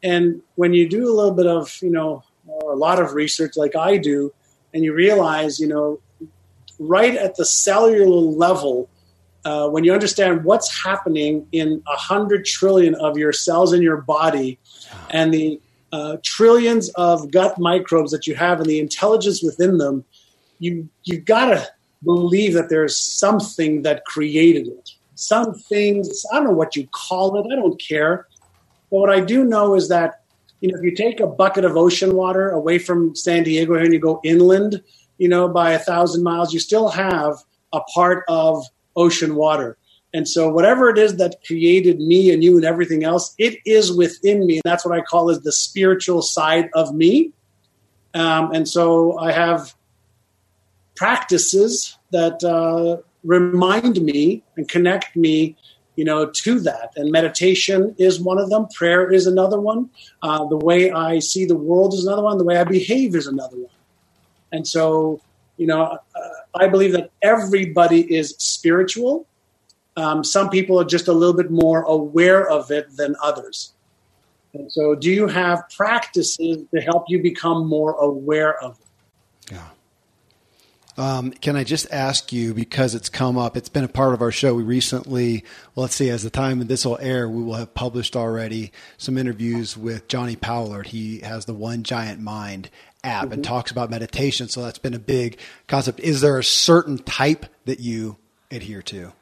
And 0.00 0.42
when 0.54 0.74
you 0.74 0.88
do 0.88 1.10
a 1.10 1.12
little 1.12 1.34
bit 1.34 1.48
of, 1.48 1.76
you 1.82 1.90
know, 1.90 2.22
or 2.48 2.72
a 2.72 2.76
lot 2.76 3.00
of 3.00 3.12
research 3.12 3.56
like 3.56 3.76
I 3.76 3.96
do, 3.96 4.32
and 4.74 4.84
you 4.84 4.92
realize, 4.92 5.60
you 5.60 5.66
know, 5.66 6.00
right 6.78 7.14
at 7.14 7.36
the 7.36 7.44
cellular 7.44 8.20
level, 8.20 8.88
uh, 9.44 9.68
when 9.68 9.84
you 9.84 9.92
understand 9.92 10.44
what's 10.44 10.82
happening 10.84 11.46
in 11.52 11.82
a 11.86 11.96
hundred 11.96 12.44
trillion 12.44 12.94
of 12.96 13.16
your 13.16 13.32
cells 13.32 13.72
in 13.72 13.82
your 13.82 13.98
body, 13.98 14.58
and 15.10 15.32
the 15.32 15.60
uh, 15.92 16.16
trillions 16.22 16.90
of 16.90 17.30
gut 17.30 17.58
microbes 17.58 18.10
that 18.10 18.26
you 18.26 18.34
have 18.34 18.60
and 18.60 18.68
the 18.68 18.78
intelligence 18.78 19.42
within 19.42 19.78
them, 19.78 20.04
you 20.58 20.88
you've 21.04 21.24
got 21.24 21.46
to 21.46 21.66
believe 22.04 22.54
that 22.54 22.68
there's 22.68 22.96
something 22.96 23.82
that 23.82 24.04
created 24.04 24.66
it. 24.68 24.90
Some 25.14 25.54
things 25.54 26.24
I 26.32 26.36
don't 26.36 26.44
know 26.44 26.52
what 26.52 26.76
you 26.76 26.86
call 26.92 27.38
it. 27.38 27.52
I 27.52 27.56
don't 27.56 27.80
care. 27.80 28.26
But 28.90 28.98
what 28.98 29.10
I 29.10 29.20
do 29.20 29.44
know 29.44 29.74
is 29.74 29.88
that 29.88 30.17
you 30.60 30.70
know 30.70 30.78
if 30.78 30.84
you 30.84 30.94
take 30.94 31.20
a 31.20 31.26
bucket 31.26 31.64
of 31.64 31.76
ocean 31.76 32.14
water 32.14 32.50
away 32.50 32.78
from 32.78 33.14
San 33.14 33.42
Diego 33.42 33.74
and 33.74 33.92
you 33.92 34.00
go 34.00 34.20
inland, 34.24 34.82
you 35.18 35.28
know 35.28 35.48
by 35.48 35.72
a 35.72 35.78
thousand 35.78 36.22
miles, 36.22 36.52
you 36.52 36.60
still 36.60 36.88
have 36.88 37.34
a 37.72 37.80
part 37.94 38.24
of 38.28 38.64
ocean 38.96 39.34
water. 39.34 39.76
And 40.14 40.26
so, 40.26 40.48
whatever 40.50 40.88
it 40.88 40.98
is 40.98 41.16
that 41.16 41.36
created 41.46 42.00
me 42.00 42.32
and 42.32 42.42
you 42.42 42.56
and 42.56 42.64
everything 42.64 43.04
else, 43.04 43.34
it 43.38 43.58
is 43.66 43.92
within 43.92 44.46
me. 44.46 44.54
And 44.54 44.62
that's 44.64 44.84
what 44.84 44.98
I 44.98 45.02
call 45.02 45.28
is 45.28 45.40
the 45.40 45.52
spiritual 45.52 46.22
side 46.22 46.70
of 46.74 46.94
me. 46.94 47.32
Um, 48.14 48.52
and 48.52 48.66
so, 48.66 49.18
I 49.18 49.32
have 49.32 49.74
practices 50.96 51.96
that 52.10 52.42
uh, 52.42 53.02
remind 53.22 54.00
me 54.00 54.42
and 54.56 54.66
connect 54.68 55.14
me, 55.14 55.56
you 55.98 56.04
know, 56.04 56.20
to 56.44 56.60
that. 56.60 56.92
And 56.96 57.10
meditation 57.10 57.94
is 57.98 58.20
one 58.20 58.38
of 58.38 58.48
them. 58.50 58.68
Prayer 58.74 59.12
is 59.12 59.26
another 59.26 59.60
one. 59.60 59.90
Uh, 60.22 60.44
the 60.46 60.56
way 60.56 60.92
I 60.92 61.18
see 61.18 61.44
the 61.44 61.56
world 61.56 61.92
is 61.92 62.06
another 62.06 62.22
one. 62.22 62.38
The 62.38 62.44
way 62.44 62.56
I 62.56 62.64
behave 62.64 63.14
is 63.14 63.26
another 63.26 63.56
one. 63.56 63.78
And 64.52 64.66
so, 64.66 65.20
you 65.56 65.66
know, 65.66 65.82
uh, 65.82 65.98
I 66.54 66.68
believe 66.68 66.92
that 66.92 67.10
everybody 67.22 68.00
is 68.14 68.34
spiritual 68.38 69.26
um, 69.98 70.22
some 70.22 70.48
people 70.48 70.80
are 70.80 70.84
just 70.84 71.08
a 71.08 71.12
little 71.12 71.34
bit 71.34 71.50
more 71.50 71.82
aware 71.82 72.48
of 72.48 72.70
it 72.70 72.96
than 72.96 73.16
others. 73.20 73.72
And 74.54 74.70
so, 74.70 74.94
do 74.94 75.10
you 75.10 75.26
have 75.26 75.64
practices 75.76 76.58
to 76.72 76.80
help 76.80 77.06
you 77.08 77.20
become 77.20 77.66
more 77.66 77.94
aware 77.94 78.62
of 78.62 78.78
it? 78.78 79.54
Yeah. 79.54 79.68
Um, 80.98 81.30
can 81.30 81.54
I 81.54 81.62
just 81.62 81.86
ask 81.92 82.32
you 82.32 82.52
because 82.52 82.96
it's 82.96 83.08
come 83.08 83.38
up? 83.38 83.56
It's 83.56 83.68
been 83.68 83.84
a 83.84 83.88
part 83.88 84.14
of 84.14 84.20
our 84.20 84.32
show. 84.32 84.54
We 84.54 84.64
recently, 84.64 85.44
well, 85.74 85.82
let's 85.82 85.94
see, 85.94 86.10
as 86.10 86.24
the 86.24 86.30
time 86.30 86.58
that 86.58 86.66
this 86.66 86.84
will 86.84 86.98
air, 87.00 87.28
we 87.28 87.40
will 87.40 87.54
have 87.54 87.72
published 87.72 88.16
already 88.16 88.72
some 88.96 89.16
interviews 89.16 89.76
with 89.76 90.08
Jonni 90.08 90.38
Pollard. 90.38 90.88
He 90.88 91.20
has 91.20 91.44
the 91.44 91.54
One 91.54 91.84
Giant 91.84 92.20
Mind 92.20 92.68
app 93.04 93.26
mm-hmm. 93.26 93.34
and 93.34 93.44
talks 93.44 93.70
about 93.70 93.90
meditation. 93.90 94.48
So 94.48 94.60
that's 94.64 94.80
been 94.80 94.92
a 94.92 94.98
big 94.98 95.38
concept. 95.68 96.00
Is 96.00 96.20
there 96.20 96.36
a 96.36 96.42
certain 96.42 96.98
type 96.98 97.46
that 97.66 97.78
you 97.78 98.16
adhere 98.50 98.82
to? 98.82 99.12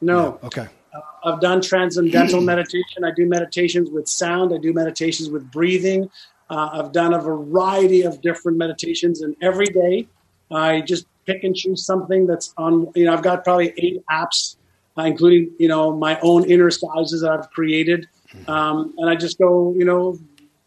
No. 0.00 0.22
no. 0.22 0.40
Okay. 0.44 0.68
Uh, 0.94 1.00
I've 1.24 1.40
done 1.40 1.60
transcendental 1.60 2.40
meditation. 2.52 3.04
I 3.04 3.10
do 3.10 3.26
meditations 3.26 3.90
with 3.90 4.08
sound. 4.08 4.54
I 4.54 4.58
do 4.58 4.72
meditations 4.72 5.28
with 5.28 5.50
breathing. 5.50 6.08
Uh, 6.48 6.68
I've 6.72 6.92
done 6.92 7.12
a 7.12 7.20
variety 7.20 8.02
of 8.02 8.20
different 8.20 8.58
meditations, 8.58 9.22
and 9.22 9.34
every 9.42 9.66
day 9.66 10.06
I 10.52 10.82
just 10.82 11.06
pick 11.26 11.44
and 11.44 11.54
choose 11.54 11.84
something 11.84 12.26
that's 12.26 12.54
on. 12.56 12.90
You 12.94 13.06
know, 13.06 13.12
I've 13.12 13.22
got 13.22 13.44
probably 13.44 13.74
eight 13.76 14.02
apps, 14.10 14.56
uh, 14.96 15.02
including 15.02 15.50
you 15.58 15.68
know 15.68 15.94
my 15.96 16.18
own 16.20 16.44
innercises 16.44 17.20
that 17.22 17.36
I've 17.38 17.50
created, 17.50 18.08
um, 18.48 18.94
and 18.98 19.10
I 19.10 19.16
just 19.16 19.38
go, 19.38 19.74
you 19.76 19.84
know, 19.84 20.18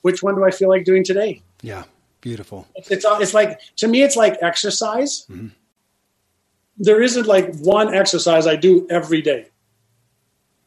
which 0.02 0.22
one 0.22 0.36
do 0.36 0.44
I 0.44 0.52
feel 0.52 0.70
like 0.70 0.86
doing 0.86 1.04
today? 1.04 1.42
Yeah, 1.62 1.84
beautiful. 2.22 2.68
It's 2.76 2.92
it's, 2.92 3.06
it's 3.08 3.34
like 3.34 3.60
to 3.78 3.88
me, 3.88 4.04
it's 4.04 4.16
like 4.16 4.38
exercise. 4.42 5.26
Mm-hmm 5.30 5.48
there 6.80 7.02
isn't 7.02 7.28
like 7.28 7.54
one 7.58 7.94
exercise 7.94 8.48
I 8.48 8.56
do 8.56 8.88
every 8.90 9.22
day. 9.22 9.48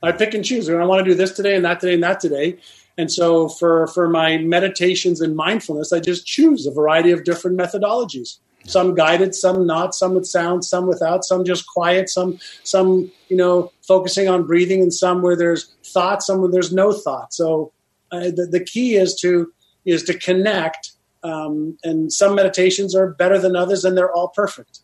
I 0.03 0.13
pick 0.13 0.35
and 0.35 0.45
choose. 0.45 0.69
and 0.69 0.81
I 0.81 0.85
want 0.85 1.05
to 1.05 1.11
do 1.11 1.17
this 1.17 1.33
today 1.33 1.57
and 1.57 1.65
that 1.65 1.81
today 1.81 1.95
and 1.95 2.03
that 2.03 2.21
today. 2.21 2.59
And 2.99 3.11
so 3.11 3.49
for, 3.49 3.87
for 3.87 4.09
my 4.09 4.37
meditations 4.37 5.23
and 5.23 5.35
mindfulness, 5.35 5.93
I 5.93 6.01
just 6.01 6.27
choose 6.27 6.67
a 6.67 6.71
variety 6.71 7.11
of 7.11 7.25
different 7.25 7.57
methodologies. 7.57 8.39
Some 8.67 8.95
guided, 8.95 9.35
some 9.35 9.67
not, 9.67 9.95
some 9.95 10.15
with 10.15 10.27
sound, 10.27 10.65
some 10.65 10.87
without, 10.87 11.25
some 11.25 11.45
just 11.45 11.67
quiet, 11.67 12.09
some 12.09 12.39
some, 12.63 13.11
you 13.29 13.37
know, 13.37 13.73
focusing 13.83 14.29
on 14.29 14.47
breathing 14.47 14.81
and 14.81 14.93
some 14.93 15.23
where 15.23 15.37
there's 15.37 15.75
thought, 15.85 16.23
some 16.23 16.41
where 16.41 16.51
there's 16.51 16.73
no 16.73 16.93
thought. 16.93 17.35
So 17.35 17.73
uh, 18.13 18.31
the, 18.31 18.49
the 18.51 18.65
key 18.65 18.95
is 18.97 19.15
to 19.17 19.53
is 19.85 20.05
to 20.05 20.19
connect 20.19 20.93
um, 21.23 21.79
and 21.85 22.13
some 22.13 22.35
meditations 22.35 22.95
are 22.95 23.09
better 23.09 23.39
than 23.39 23.57
others 23.57 23.85
and 23.85 23.97
they're 23.97 24.13
all 24.13 24.29
perfect. 24.29 24.81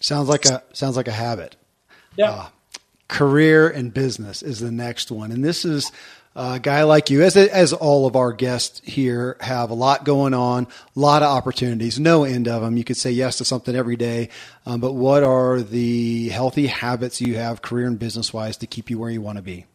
Sounds 0.00 0.28
like 0.28 0.44
a 0.46 0.62
sounds 0.72 0.96
like 0.96 1.08
a 1.08 1.12
habit. 1.12 1.56
Yeah. 2.16 2.30
Uh, 2.30 2.48
career 3.08 3.68
and 3.68 3.92
business 3.92 4.42
is 4.42 4.60
the 4.60 4.72
next 4.72 5.10
one, 5.10 5.30
and 5.32 5.44
this 5.44 5.64
is 5.64 5.92
a 6.34 6.58
guy 6.58 6.84
like 6.84 7.10
you, 7.10 7.22
as 7.22 7.36
as 7.36 7.72
all 7.72 8.06
of 8.06 8.16
our 8.16 8.32
guests 8.32 8.80
here 8.84 9.36
have 9.40 9.70
a 9.70 9.74
lot 9.74 10.04
going 10.04 10.34
on, 10.34 10.66
a 10.96 11.00
lot 11.00 11.22
of 11.22 11.28
opportunities, 11.28 11.98
no 11.98 12.24
end 12.24 12.48
of 12.48 12.62
them. 12.62 12.76
You 12.76 12.84
could 12.84 12.96
say 12.96 13.10
yes 13.10 13.38
to 13.38 13.44
something 13.44 13.74
every 13.74 13.96
day, 13.96 14.28
um, 14.66 14.80
but 14.80 14.92
what 14.92 15.22
are 15.22 15.60
the 15.60 16.28
healthy 16.30 16.66
habits 16.66 17.20
you 17.20 17.36
have, 17.36 17.62
career 17.62 17.86
and 17.86 17.98
business 17.98 18.32
wise, 18.32 18.56
to 18.58 18.66
keep 18.66 18.90
you 18.90 18.98
where 18.98 19.10
you 19.10 19.20
want 19.20 19.36
to 19.36 19.42
be? 19.42 19.66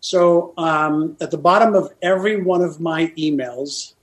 So, 0.00 0.54
um, 0.56 1.16
at 1.20 1.30
the 1.30 1.38
bottom 1.38 1.74
of 1.74 1.92
every 2.02 2.40
one 2.40 2.62
of 2.62 2.80
my 2.80 3.08
emails 3.18 3.94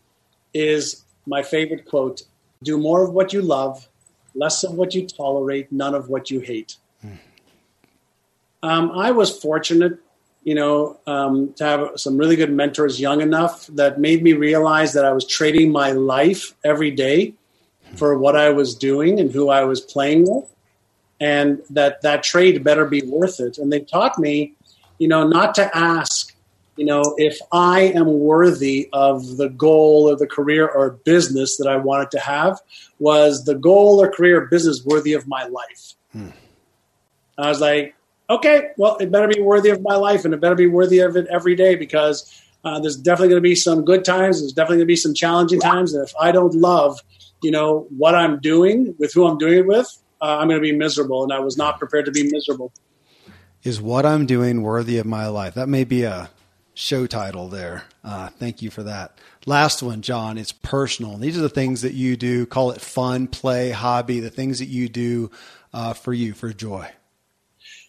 is 0.54 1.04
my 1.26 1.44
favorite 1.44 1.86
quote: 1.86 2.24
"Do 2.64 2.78
more 2.78 3.04
of 3.04 3.14
what 3.14 3.34
you 3.34 3.42
love." 3.42 3.88
less 4.36 4.64
of 4.64 4.74
what 4.74 4.94
you 4.94 5.08
tolerate, 5.08 5.72
none 5.72 5.96
of 5.96 6.10
what 6.10 6.30
you 6.30 6.42
hate. 6.42 6.76
Mm. 7.04 7.18
Um, 8.62 8.92
I 8.92 9.12
was 9.12 9.36
fortunate, 9.38 10.00
you 10.46 10.54
know, 10.54 10.98
um, 11.08 11.52
to 11.54 11.66
have 11.66 11.90
some 11.96 12.18
really 12.18 12.36
good 12.36 12.52
mentors 12.52 13.02
young 13.02 13.20
enough 13.20 13.66
that 13.68 14.00
made 14.00 14.22
me 14.22 14.34
realize 14.34 14.94
that 14.94 15.04
I 15.04 15.12
was 15.12 15.26
trading 15.26 15.72
my 15.72 15.92
life 15.92 16.56
every 16.64 16.92
day 16.92 17.34
for 17.96 18.18
what 18.18 18.36
I 18.36 18.52
was 18.52 18.76
doing 18.76 19.20
and 19.20 19.32
who 19.32 19.50
I 19.50 19.64
was 19.64 19.82
playing 19.82 20.30
with, 20.30 20.46
and 21.20 21.62
that 21.72 22.04
that 22.04 22.22
trade 22.22 22.64
better 22.64 22.86
be 22.86 23.02
worth 23.02 23.40
it. 23.40 23.58
And 23.58 23.74
they 23.74 23.80
taught 23.80 24.20
me, 24.20 24.54
you 25.00 25.08
know, 25.08 25.28
not 25.28 25.56
to 25.56 25.76
ask, 25.76 26.36
you 26.76 26.86
know, 26.86 27.16
if 27.18 27.40
I 27.52 27.82
am 27.82 28.20
worthy 28.20 28.88
of 28.94 29.38
the 29.38 29.50
goal 29.50 30.08
or 30.08 30.16
the 30.16 30.28
career 30.28 30.68
or 30.68 30.92
business 30.92 31.58
that 31.58 31.68
I 31.68 31.78
wanted 31.78 32.12
to 32.12 32.20
have. 32.20 32.62
Was 33.00 33.46
the 33.46 33.56
goal 33.56 34.00
or 34.02 34.12
career 34.12 34.44
or 34.44 34.46
business 34.46 34.86
worthy 34.86 35.14
of 35.14 35.28
my 35.28 35.46
life? 35.46 35.96
Hmm. 36.12 36.30
I 37.38 37.50
was 37.50 37.60
like, 37.60 37.96
okay, 38.30 38.72
well, 38.78 38.98
it 38.98 39.12
better 39.12 39.28
be 39.28 39.42
worthy 39.42 39.70
of 39.70 39.82
my 39.82 39.96
life, 39.96 40.26
and 40.26 40.34
it 40.34 40.42
better 40.42 40.56
be 40.56 40.68
worthy 40.68 41.00
of 41.00 41.16
it 41.16 41.28
every 41.28 41.56
day 41.56 41.76
because 41.76 42.42
uh, 42.64 42.80
there's 42.80 42.98
definitely 42.98 43.30
going 43.30 43.42
to 43.42 43.50
be 43.50 43.56
some 43.56 43.86
good 43.86 44.04
times. 44.04 44.42
There's 44.42 44.54
definitely 44.54 44.78
going 44.78 44.88
to 44.88 44.92
be 44.92 44.96
some 44.96 45.14
challenging 45.14 45.60
times. 45.60 45.94
And 45.94 46.08
if 46.08 46.14
I 46.20 46.32
don't 46.32 46.54
love 46.56 47.00
you 47.46 47.52
know, 47.52 47.86
what 47.96 48.16
I'm 48.16 48.40
doing 48.40 48.96
with 48.98 49.14
who 49.14 49.28
I'm 49.28 49.38
doing 49.38 49.60
it 49.60 49.68
with, 49.68 49.88
uh, 50.20 50.38
I'm 50.38 50.48
going 50.48 50.60
to 50.60 50.62
be 50.62 50.76
miserable. 50.76 51.24
And 51.24 51.32
I 51.32 51.40
was 51.40 51.58
not 51.58 51.78
prepared 51.78 52.06
to 52.06 52.12
be 52.12 52.28
miserable. 52.32 52.74
Is 53.64 53.80
what 53.80 54.06
I'm 54.06 54.26
doing 54.26 54.64
worthy 54.64 54.98
of 54.98 55.06
my 55.06 55.28
life? 55.28 55.54
That 55.54 55.70
may 55.70 55.84
be 55.84 56.04
a 56.04 56.32
show 56.74 57.06
title 57.06 57.48
there. 57.48 57.84
Uh, 58.04 58.30
thank 58.30 58.64
you 58.64 58.72
for 58.72 58.82
that. 58.84 59.20
Last 59.46 59.84
one, 59.84 60.02
John, 60.02 60.40
it's 60.40 60.52
personal. 60.52 61.18
These 61.18 61.38
are 61.38 61.42
the 61.42 61.50
things 61.50 61.84
that 61.84 61.94
you 61.94 62.18
do. 62.18 62.48
Call 62.48 62.72
it 62.72 62.82
fun, 62.82 63.28
play, 63.28 63.70
hobby, 63.70 64.20
the 64.20 64.32
things 64.32 64.58
that 64.58 64.68
you 64.68 64.90
do 64.90 65.30
uh, 65.72 65.94
for 65.94 66.14
you, 66.14 66.34
for 66.34 66.52
joy. 66.52 66.90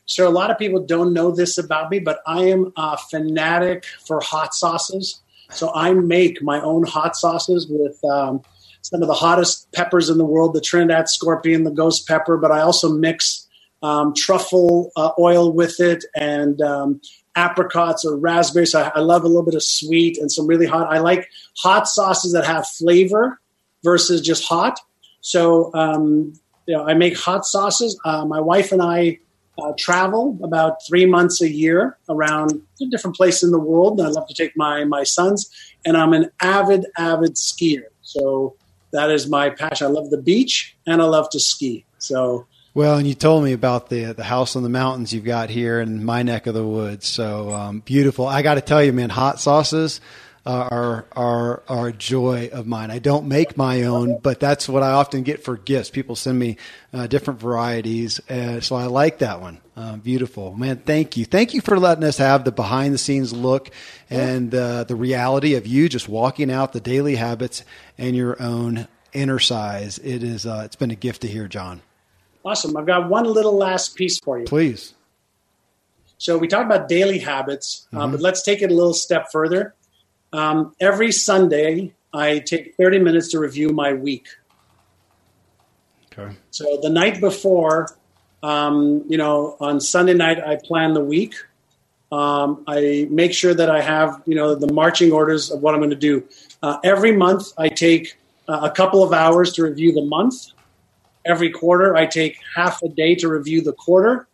So, 0.07 0.27
a 0.27 0.31
lot 0.31 0.51
of 0.51 0.59
people 0.59 0.85
don't 0.85 1.13
know 1.13 1.31
this 1.31 1.59
about 1.59 1.91
me, 1.91 1.99
but 1.99 2.21
I 2.27 2.45
am 2.45 2.73
a 2.77 2.97
fanatic 2.97 3.85
for 4.07 4.21
hot 4.21 4.55
sauces. 4.55 5.21
So, 5.51 5.73
I 5.75 5.93
make 5.95 6.43
my 6.43 6.61
own 6.61 6.85
hot 6.85 7.17
sauces 7.17 7.67
with 7.69 8.03
um, 8.05 8.43
some 8.83 9.03
of 9.03 9.09
the 9.09 9.15
hottest 9.15 9.71
peppers 9.73 10.09
in 10.09 10.19
the 10.19 10.25
world, 10.25 10.55
the 10.55 10.61
Trinidad 10.61 11.09
scorpion, 11.09 11.65
the 11.65 11.71
ghost 11.71 12.07
pepper, 12.07 12.37
but 12.37 12.53
I 12.53 12.61
also 12.61 12.93
mix 12.93 13.47
um, 13.83 14.15
truffle 14.15 14.93
uh, 14.97 15.11
oil 15.19 15.53
with 15.53 15.81
it 15.81 16.05
and 16.15 16.61
um, 16.63 17.01
apricots 17.35 18.05
or 18.05 18.17
raspberries. 18.17 18.75
I, 18.75 18.89
I, 18.95 19.01
love 19.01 19.25
a 19.25 19.29
little 19.29 19.45
bit 19.45 19.55
of 19.55 19.63
sweet 19.63 20.19
and 20.19 20.33
some 20.33 20.47
really 20.47 20.67
hot. 20.67 20.91
I 20.91 20.99
like 20.99 21.29
hot 21.59 21.87
sauces 21.87 22.33
that 22.33 22.47
have 22.47 22.67
flavor 22.67 23.39
versus 23.85 24.23
just 24.23 24.45
hot. 24.45 24.81
So 25.21 25.73
um, 25.75 26.33
you 26.67 26.75
know, 26.77 26.85
I 26.85 26.95
make 26.95 27.19
hot 27.19 27.45
sauces. 27.45 27.99
Uh, 28.05 28.25
my 28.25 28.41
wife 28.41 28.73
and 28.73 28.83
I 28.83 29.19
uh, 29.59 29.73
travel 29.79 30.39
about 30.43 30.79
three 30.87 31.07
months 31.07 31.41
a 31.41 31.51
year 31.51 31.97
around 32.09 32.61
different 32.91 33.17
places 33.17 33.45
in 33.45 33.51
the 33.51 33.59
world. 33.59 34.01
I 34.01 34.09
love 34.09 34.29
to 34.29 34.35
take 34.35 34.57
my 34.57 34.85
my 34.85 35.03
sons, 35.03 35.51
and 35.85 35.97
I'm 35.97 36.13
an 36.13 36.31
avid 36.41 36.87
avid 36.97 37.35
skier. 37.35 37.85
So 38.03 38.57
that 38.93 39.11
is 39.11 39.29
my 39.29 39.51
passion. 39.51 39.87
I 39.87 39.91
love 39.91 40.11
the 40.11 40.21
beach 40.21 40.77
and 40.87 41.03
I 41.03 41.05
love 41.05 41.29
to 41.31 41.41
ski. 41.41 41.85
So 41.99 42.47
well, 42.75 42.99
and 42.99 43.07
you 43.07 43.15
told 43.15 43.45
me 43.45 43.53
about 43.53 43.89
the 43.89 44.13
the 44.13 44.25
house 44.25 44.57
on 44.57 44.63
the 44.63 44.69
mountains 44.69 45.13
you've 45.13 45.25
got 45.25 45.51
here 45.51 45.81
in 45.81 46.05
my 46.05 46.23
neck 46.23 46.47
of 46.47 46.55
the 46.55 46.67
woods. 46.67 47.07
So 47.07 47.51
um, 47.51 47.81
beautiful. 47.81 48.27
I 48.27 48.43
got 48.43 48.55
to 48.55 48.61
tell 48.61 48.83
you, 48.83 48.93
man, 48.93 49.11
hot 49.11 49.41
sauces 49.41 50.01
are 50.47 51.05
are 51.13 51.63
are 51.67 51.89
a 51.89 51.93
joy 51.93 52.49
of 52.53 52.67
mine. 52.67 52.91
I 52.91 52.99
don't 53.01 53.27
make 53.27 53.57
my 53.57 53.83
own, 53.83 54.19
but 54.23 54.39
that's 54.39 54.69
what 54.69 54.83
I 54.83 54.93
often 54.93 55.23
get 55.23 55.43
for 55.43 55.57
gifts. 55.57 55.91
People 55.91 56.15
send 56.15 56.39
me 56.39 56.57
uh, 56.93 57.07
different 57.09 57.41
varieties, 57.41 58.21
uh, 58.31 58.61
so 58.61 58.77
I 58.77 58.87
like 58.87 59.19
that 59.19 59.41
one. 59.41 59.59
Uh, 59.77 59.97
beautiful, 59.97 60.55
man. 60.57 60.79
Thank 60.79 61.17
you, 61.17 61.25
thank 61.25 61.53
you 61.53 61.61
for 61.61 61.79
letting 61.79 62.05
us 62.05 62.19
have 62.19 62.45
the 62.45 62.53
behind 62.53 62.95
the 62.95 62.99
scenes 62.99 63.33
look 63.33 63.71
and 64.09 64.55
uh, 64.55 64.85
the 64.85 64.97
reality 64.97 65.55
of 65.55 65.67
you 65.67 65.89
just 65.89 66.09
walking 66.09 66.51
out 66.51 66.73
the 66.73 66.81
daily 66.81 67.17
habits 67.17 67.65
and 67.99 68.15
your 68.15 68.41
own 68.41 68.87
innercise. 69.13 69.99
It 69.99 70.23
is. 70.23 70.47
Uh, 70.47 70.63
it's 70.65 70.77
been 70.77 70.93
a 70.93 70.97
gift 70.97 71.23
to 71.23 71.29
hear, 71.29 71.49
John. 71.49 71.83
Awesome. 72.45 72.77
I've 72.77 72.87
got 72.87 73.09
one 73.09 73.25
little 73.25 73.57
last 73.57 73.97
piece 73.97 74.21
for 74.21 74.39
you. 74.39 74.45
Please. 74.45 74.95
So 76.19 76.39
we 76.39 76.49
talked 76.49 76.67
about 76.67 76.89
daily 76.89 77.19
habits, 77.19 77.89
mm-hmm. 77.93 78.13
but 78.13 78.21
let's 78.21 78.43
take 78.43 78.63
it 78.63 78.71
a 78.71 78.75
little 78.75 78.95
step 78.95 79.33
further. 79.33 79.75
Um, 80.33 80.75
every 80.81 81.13
Sunday, 81.13 81.95
I 82.13 82.39
take 82.39 82.75
30 82.77 82.99
minutes 83.01 83.29
to 83.31 83.39
review 83.39 83.71
my 83.71 83.93
week. 83.93 84.27
Okay. 86.13 86.35
So 86.51 86.79
the 86.83 86.91
night 86.91 87.21
before, 87.21 87.97
um, 88.43 89.05
you 89.09 89.19
know, 89.19 89.57
on 89.61 89.81
Sunday 89.81 90.15
night, 90.15 90.39
I 90.41 90.57
plan 90.57 90.95
the 90.95 91.05
week. 91.05 91.35
Um, 92.13 92.65
I 92.67 93.09
make 93.11 93.33
sure 93.35 93.53
that 93.53 93.69
I 93.69 93.83
have, 93.83 94.23
you 94.27 94.35
know, 94.35 94.55
the 94.55 94.73
marching 94.73 95.13
orders 95.13 95.51
of 95.51 95.61
what 95.61 95.75
I'm 95.75 95.81
going 95.81 95.91
to 95.91 95.97
do. 95.97 96.25
Uh, 96.63 96.79
every 96.85 97.13
month, 97.13 97.53
I 97.59 97.69
take 97.69 98.17
uh, 98.49 98.61
a 98.63 98.71
couple 98.71 99.03
of 99.03 99.13
hours 99.13 99.53
to 99.55 99.65
review 99.65 99.93
the 99.93 100.05
month. 100.05 100.47
Every 101.25 101.51
quarter, 101.51 101.97
I 101.97 102.07
take 102.07 102.39
half 102.55 102.83
a 102.83 102.89
day 102.89 103.17
to 103.17 103.29
review 103.29 103.61
the 103.61 103.73
quarter. 103.73 104.29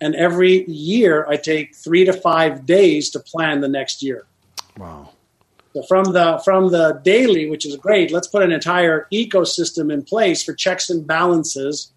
And 0.00 0.14
every 0.14 0.64
year, 0.64 1.26
I 1.28 1.36
take 1.36 1.76
three 1.76 2.06
to 2.06 2.12
five 2.14 2.64
days 2.64 3.10
to 3.10 3.20
plan 3.20 3.60
the 3.60 3.68
next 3.68 4.02
year. 4.02 4.24
Wow. 4.78 5.10
So 5.74 5.82
from 5.84 6.12
the 6.12 6.40
from 6.44 6.70
the 6.70 7.00
daily, 7.04 7.48
which 7.48 7.64
is 7.64 7.76
great, 7.76 8.10
let's 8.10 8.26
put 8.26 8.42
an 8.42 8.50
entire 8.50 9.06
ecosystem 9.12 9.92
in 9.92 10.02
place 10.02 10.42
for 10.42 10.52
checks 10.52 10.90
and 10.90 11.06
balances, 11.06 11.92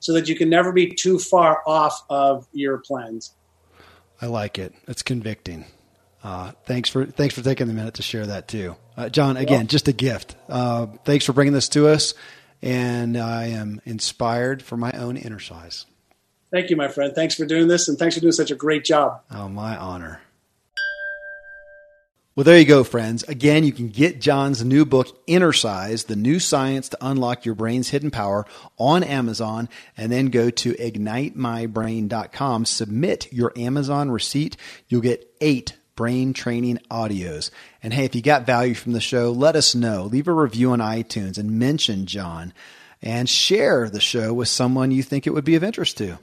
so 0.00 0.12
that 0.14 0.28
you 0.28 0.36
can 0.36 0.48
never 0.48 0.72
be 0.72 0.88
too 0.88 1.18
far 1.18 1.62
off 1.66 2.02
of 2.08 2.46
your 2.52 2.78
plans. 2.78 3.34
I 4.20 4.26
like 4.26 4.58
it. 4.58 4.74
It's 4.86 5.02
convicting. 5.02 5.66
Uh, 6.24 6.52
thanks 6.64 6.88
for 6.88 7.04
thanks 7.06 7.34
for 7.34 7.42
taking 7.42 7.68
the 7.68 7.74
minute 7.74 7.94
to 7.94 8.02
share 8.02 8.26
that 8.26 8.48
too, 8.48 8.76
uh, 8.96 9.08
John. 9.08 9.36
Again, 9.36 9.66
just 9.66 9.88
a 9.88 9.92
gift. 9.92 10.34
Uh, 10.48 10.86
thanks 11.04 11.24
for 11.24 11.32
bringing 11.32 11.52
this 11.52 11.68
to 11.70 11.86
us, 11.86 12.14
and 12.62 13.16
I 13.16 13.46
am 13.46 13.80
inspired 13.84 14.62
for 14.62 14.76
my 14.76 14.90
own 14.92 15.16
innercise. 15.16 15.84
Thank 16.50 16.70
you, 16.70 16.76
my 16.76 16.88
friend. 16.88 17.14
Thanks 17.14 17.34
for 17.34 17.44
doing 17.44 17.68
this, 17.68 17.88
and 17.88 17.98
thanks 17.98 18.14
for 18.14 18.22
doing 18.22 18.32
such 18.32 18.50
a 18.50 18.54
great 18.54 18.84
job. 18.84 19.20
Oh, 19.30 19.48
my 19.48 19.76
honor. 19.76 20.22
Well, 22.38 22.44
there 22.44 22.56
you 22.56 22.66
go, 22.66 22.84
friends. 22.84 23.24
Again, 23.24 23.64
you 23.64 23.72
can 23.72 23.88
get 23.88 24.20
John's 24.20 24.64
new 24.64 24.86
book, 24.86 25.26
Innercise, 25.26 26.06
The 26.06 26.14
New 26.14 26.38
Science 26.38 26.88
to 26.90 26.98
Unlock 27.00 27.44
Your 27.44 27.56
Brain's 27.56 27.88
Hidden 27.88 28.12
Power 28.12 28.46
on 28.76 29.02
Amazon, 29.02 29.68
and 29.96 30.12
then 30.12 30.26
go 30.26 30.48
to 30.48 30.74
ignitemybrain.com, 30.74 32.64
submit 32.64 33.32
your 33.32 33.52
Amazon 33.56 34.12
receipt. 34.12 34.56
You'll 34.86 35.00
get 35.00 35.28
eight 35.40 35.76
brain 35.96 36.32
training 36.32 36.78
audios. 36.92 37.50
And 37.82 37.92
hey, 37.92 38.04
if 38.04 38.14
you 38.14 38.22
got 38.22 38.46
value 38.46 38.74
from 38.74 38.92
the 38.92 39.00
show, 39.00 39.32
let 39.32 39.56
us 39.56 39.74
know. 39.74 40.04
Leave 40.04 40.28
a 40.28 40.32
review 40.32 40.70
on 40.70 40.78
iTunes 40.78 41.38
and 41.38 41.58
mention 41.58 42.06
John 42.06 42.54
and 43.02 43.28
share 43.28 43.90
the 43.90 43.98
show 43.98 44.32
with 44.32 44.46
someone 44.46 44.92
you 44.92 45.02
think 45.02 45.26
it 45.26 45.34
would 45.34 45.44
be 45.44 45.56
of 45.56 45.64
interest 45.64 45.98
to. 45.98 46.20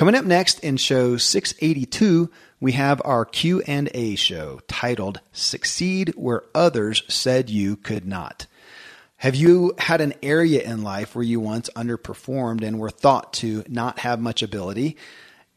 Coming 0.00 0.14
up 0.14 0.24
next 0.24 0.60
in 0.60 0.78
show 0.78 1.18
682, 1.18 2.30
we 2.58 2.72
have 2.72 3.02
our 3.04 3.26
Q&A 3.26 4.14
show 4.14 4.62
titled 4.66 5.20
Succeed 5.30 6.14
Where 6.16 6.44
Others 6.54 7.02
Said 7.08 7.50
You 7.50 7.76
Could 7.76 8.06
Not. 8.06 8.46
Have 9.18 9.34
you 9.34 9.74
had 9.76 10.00
an 10.00 10.14
area 10.22 10.62
in 10.62 10.82
life 10.82 11.14
where 11.14 11.22
you 11.22 11.38
once 11.38 11.68
underperformed 11.76 12.62
and 12.62 12.78
were 12.78 12.88
thought 12.88 13.34
to 13.34 13.62
not 13.68 13.98
have 13.98 14.18
much 14.20 14.42
ability 14.42 14.96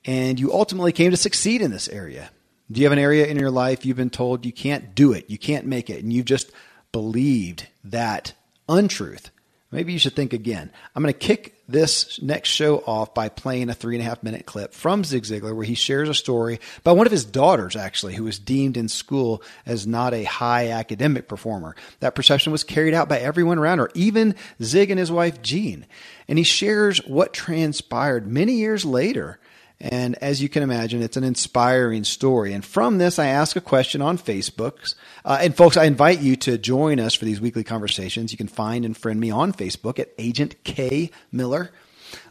and 0.04 0.38
you 0.38 0.52
ultimately 0.52 0.92
came 0.92 1.12
to 1.12 1.16
succeed 1.16 1.62
in 1.62 1.72
this 1.72 1.88
area? 1.88 2.30
Do 2.70 2.82
you 2.82 2.86
have 2.86 2.92
an 2.92 3.00
area 3.00 3.26
in 3.28 3.40
your 3.40 3.50
life 3.50 3.86
you've 3.86 3.96
been 3.96 4.10
told 4.10 4.46
you 4.46 4.52
can't 4.52 4.94
do 4.94 5.14
it, 5.14 5.30
you 5.30 5.38
can't 5.38 5.68
make 5.68 5.90
it, 5.90 6.04
and 6.04 6.12
you've 6.12 6.26
just 6.26 6.52
believed 6.92 7.68
that 7.86 8.34
untruth? 8.68 9.32
Maybe 9.74 9.92
you 9.92 10.00
should 10.00 10.16
think 10.16 10.34
again. 10.34 10.72
I'm 10.96 11.04
going 11.04 11.14
to 11.14 11.20
kick 11.20 11.56
this 11.68 12.22
next 12.22 12.50
show 12.50 12.80
off 12.80 13.14
by 13.14 13.30
playing 13.30 13.70
a 13.70 13.74
three 13.74 13.96
and 13.96 14.06
a 14.06 14.08
half 14.08 14.22
minute 14.24 14.46
clip 14.46 14.74
from 14.74 15.04
Zig 15.04 15.24
Ziglar 15.24 15.56
where 15.56 15.66
he 15.66 15.76
shares 15.76 16.10
a 16.10 16.14
story 16.14 16.60
about 16.80 16.98
one 16.98 17.06
of 17.08 17.12
his 17.12 17.26
daughters, 17.26 17.76
actually, 17.76 18.16
who 18.16 18.26
was 18.26 18.40
deemed 18.40 18.78
in 18.78 18.88
school 18.88 19.42
as 19.66 19.88
not 19.88 20.14
a 20.14 20.24
high 20.24 20.70
academic 20.70 21.28
performer. 21.28 21.76
That 22.00 22.16
perception 22.16 22.52
was 22.52 22.64
carried 22.64 22.94
out 22.94 23.10
by 23.10 23.20
everyone 23.20 23.58
around 23.58 23.80
her, 23.80 23.90
even 23.96 24.36
Zig 24.62 24.92
and 24.92 25.00
his 25.00 25.12
wife, 25.12 25.42
Jean. 25.42 25.86
And 26.28 26.38
he 26.38 26.44
shares 26.44 27.00
what 27.06 27.34
transpired 27.34 28.28
many 28.28 28.54
years 28.54 28.86
later 28.86 29.40
and 29.84 30.16
as 30.24 30.42
you 30.42 30.48
can 30.48 30.64
imagine, 30.64 31.02
it's 31.02 31.18
an 31.18 31.26
inspiring 31.26 32.06
story. 32.06 32.54
And 32.54 32.64
from 32.64 33.00
this, 33.00 33.20
I 33.20 33.28
ask 33.28 33.58
a 33.58 33.62
question 33.62 34.02
on 34.02 34.18
Facebook. 34.18 34.96
Uh, 35.26 35.40
and 35.42 35.56
folks, 35.56 35.76
I 35.76 35.84
invite 35.84 36.22
you 36.22 36.38
to 36.38 36.58
join 36.58 37.02
us 37.02 37.14
for 37.14 37.26
these 37.26 37.42
weekly 37.42 37.66
conversations. 37.66 38.32
You 38.32 38.38
can 38.38 38.48
find 38.48 38.86
and 38.86 38.96
friend 38.96 39.20
me 39.20 39.30
on 39.30 39.52
Facebook 39.52 40.00
at 40.00 40.14
Agent 40.18 40.56
K 40.64 41.12
Miller. 41.34 41.72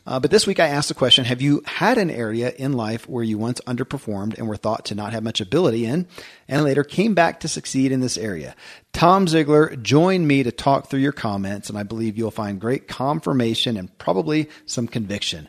Uh, 0.06 0.18
but 0.18 0.30
this 0.30 0.46
week 0.46 0.60
I 0.60 0.68
asked 0.68 0.88
the 0.88 0.94
question 0.94 1.26
Have 1.26 1.42
you 1.42 1.62
had 1.66 1.98
an 1.98 2.10
area 2.10 2.52
in 2.56 2.72
life 2.72 3.06
where 3.06 3.22
you 3.22 3.36
once 3.36 3.60
underperformed 3.66 4.38
and 4.38 4.48
were 4.48 4.56
thought 4.56 4.86
to 4.86 4.94
not 4.94 5.12
have 5.12 5.22
much 5.22 5.42
ability 5.42 5.84
in, 5.84 6.06
and 6.48 6.64
later 6.64 6.84
came 6.84 7.12
back 7.12 7.40
to 7.40 7.48
succeed 7.48 7.92
in 7.92 8.00
this 8.00 8.16
area? 8.16 8.56
Tom 8.94 9.26
Ziglar, 9.26 9.80
joined 9.82 10.26
me 10.26 10.42
to 10.42 10.52
talk 10.52 10.88
through 10.88 11.00
your 11.00 11.12
comments, 11.12 11.68
and 11.68 11.76
I 11.76 11.82
believe 11.82 12.16
you'll 12.16 12.30
find 12.30 12.58
great 12.58 12.88
confirmation 12.88 13.76
and 13.76 13.96
probably 13.98 14.48
some 14.64 14.88
conviction. 14.88 15.48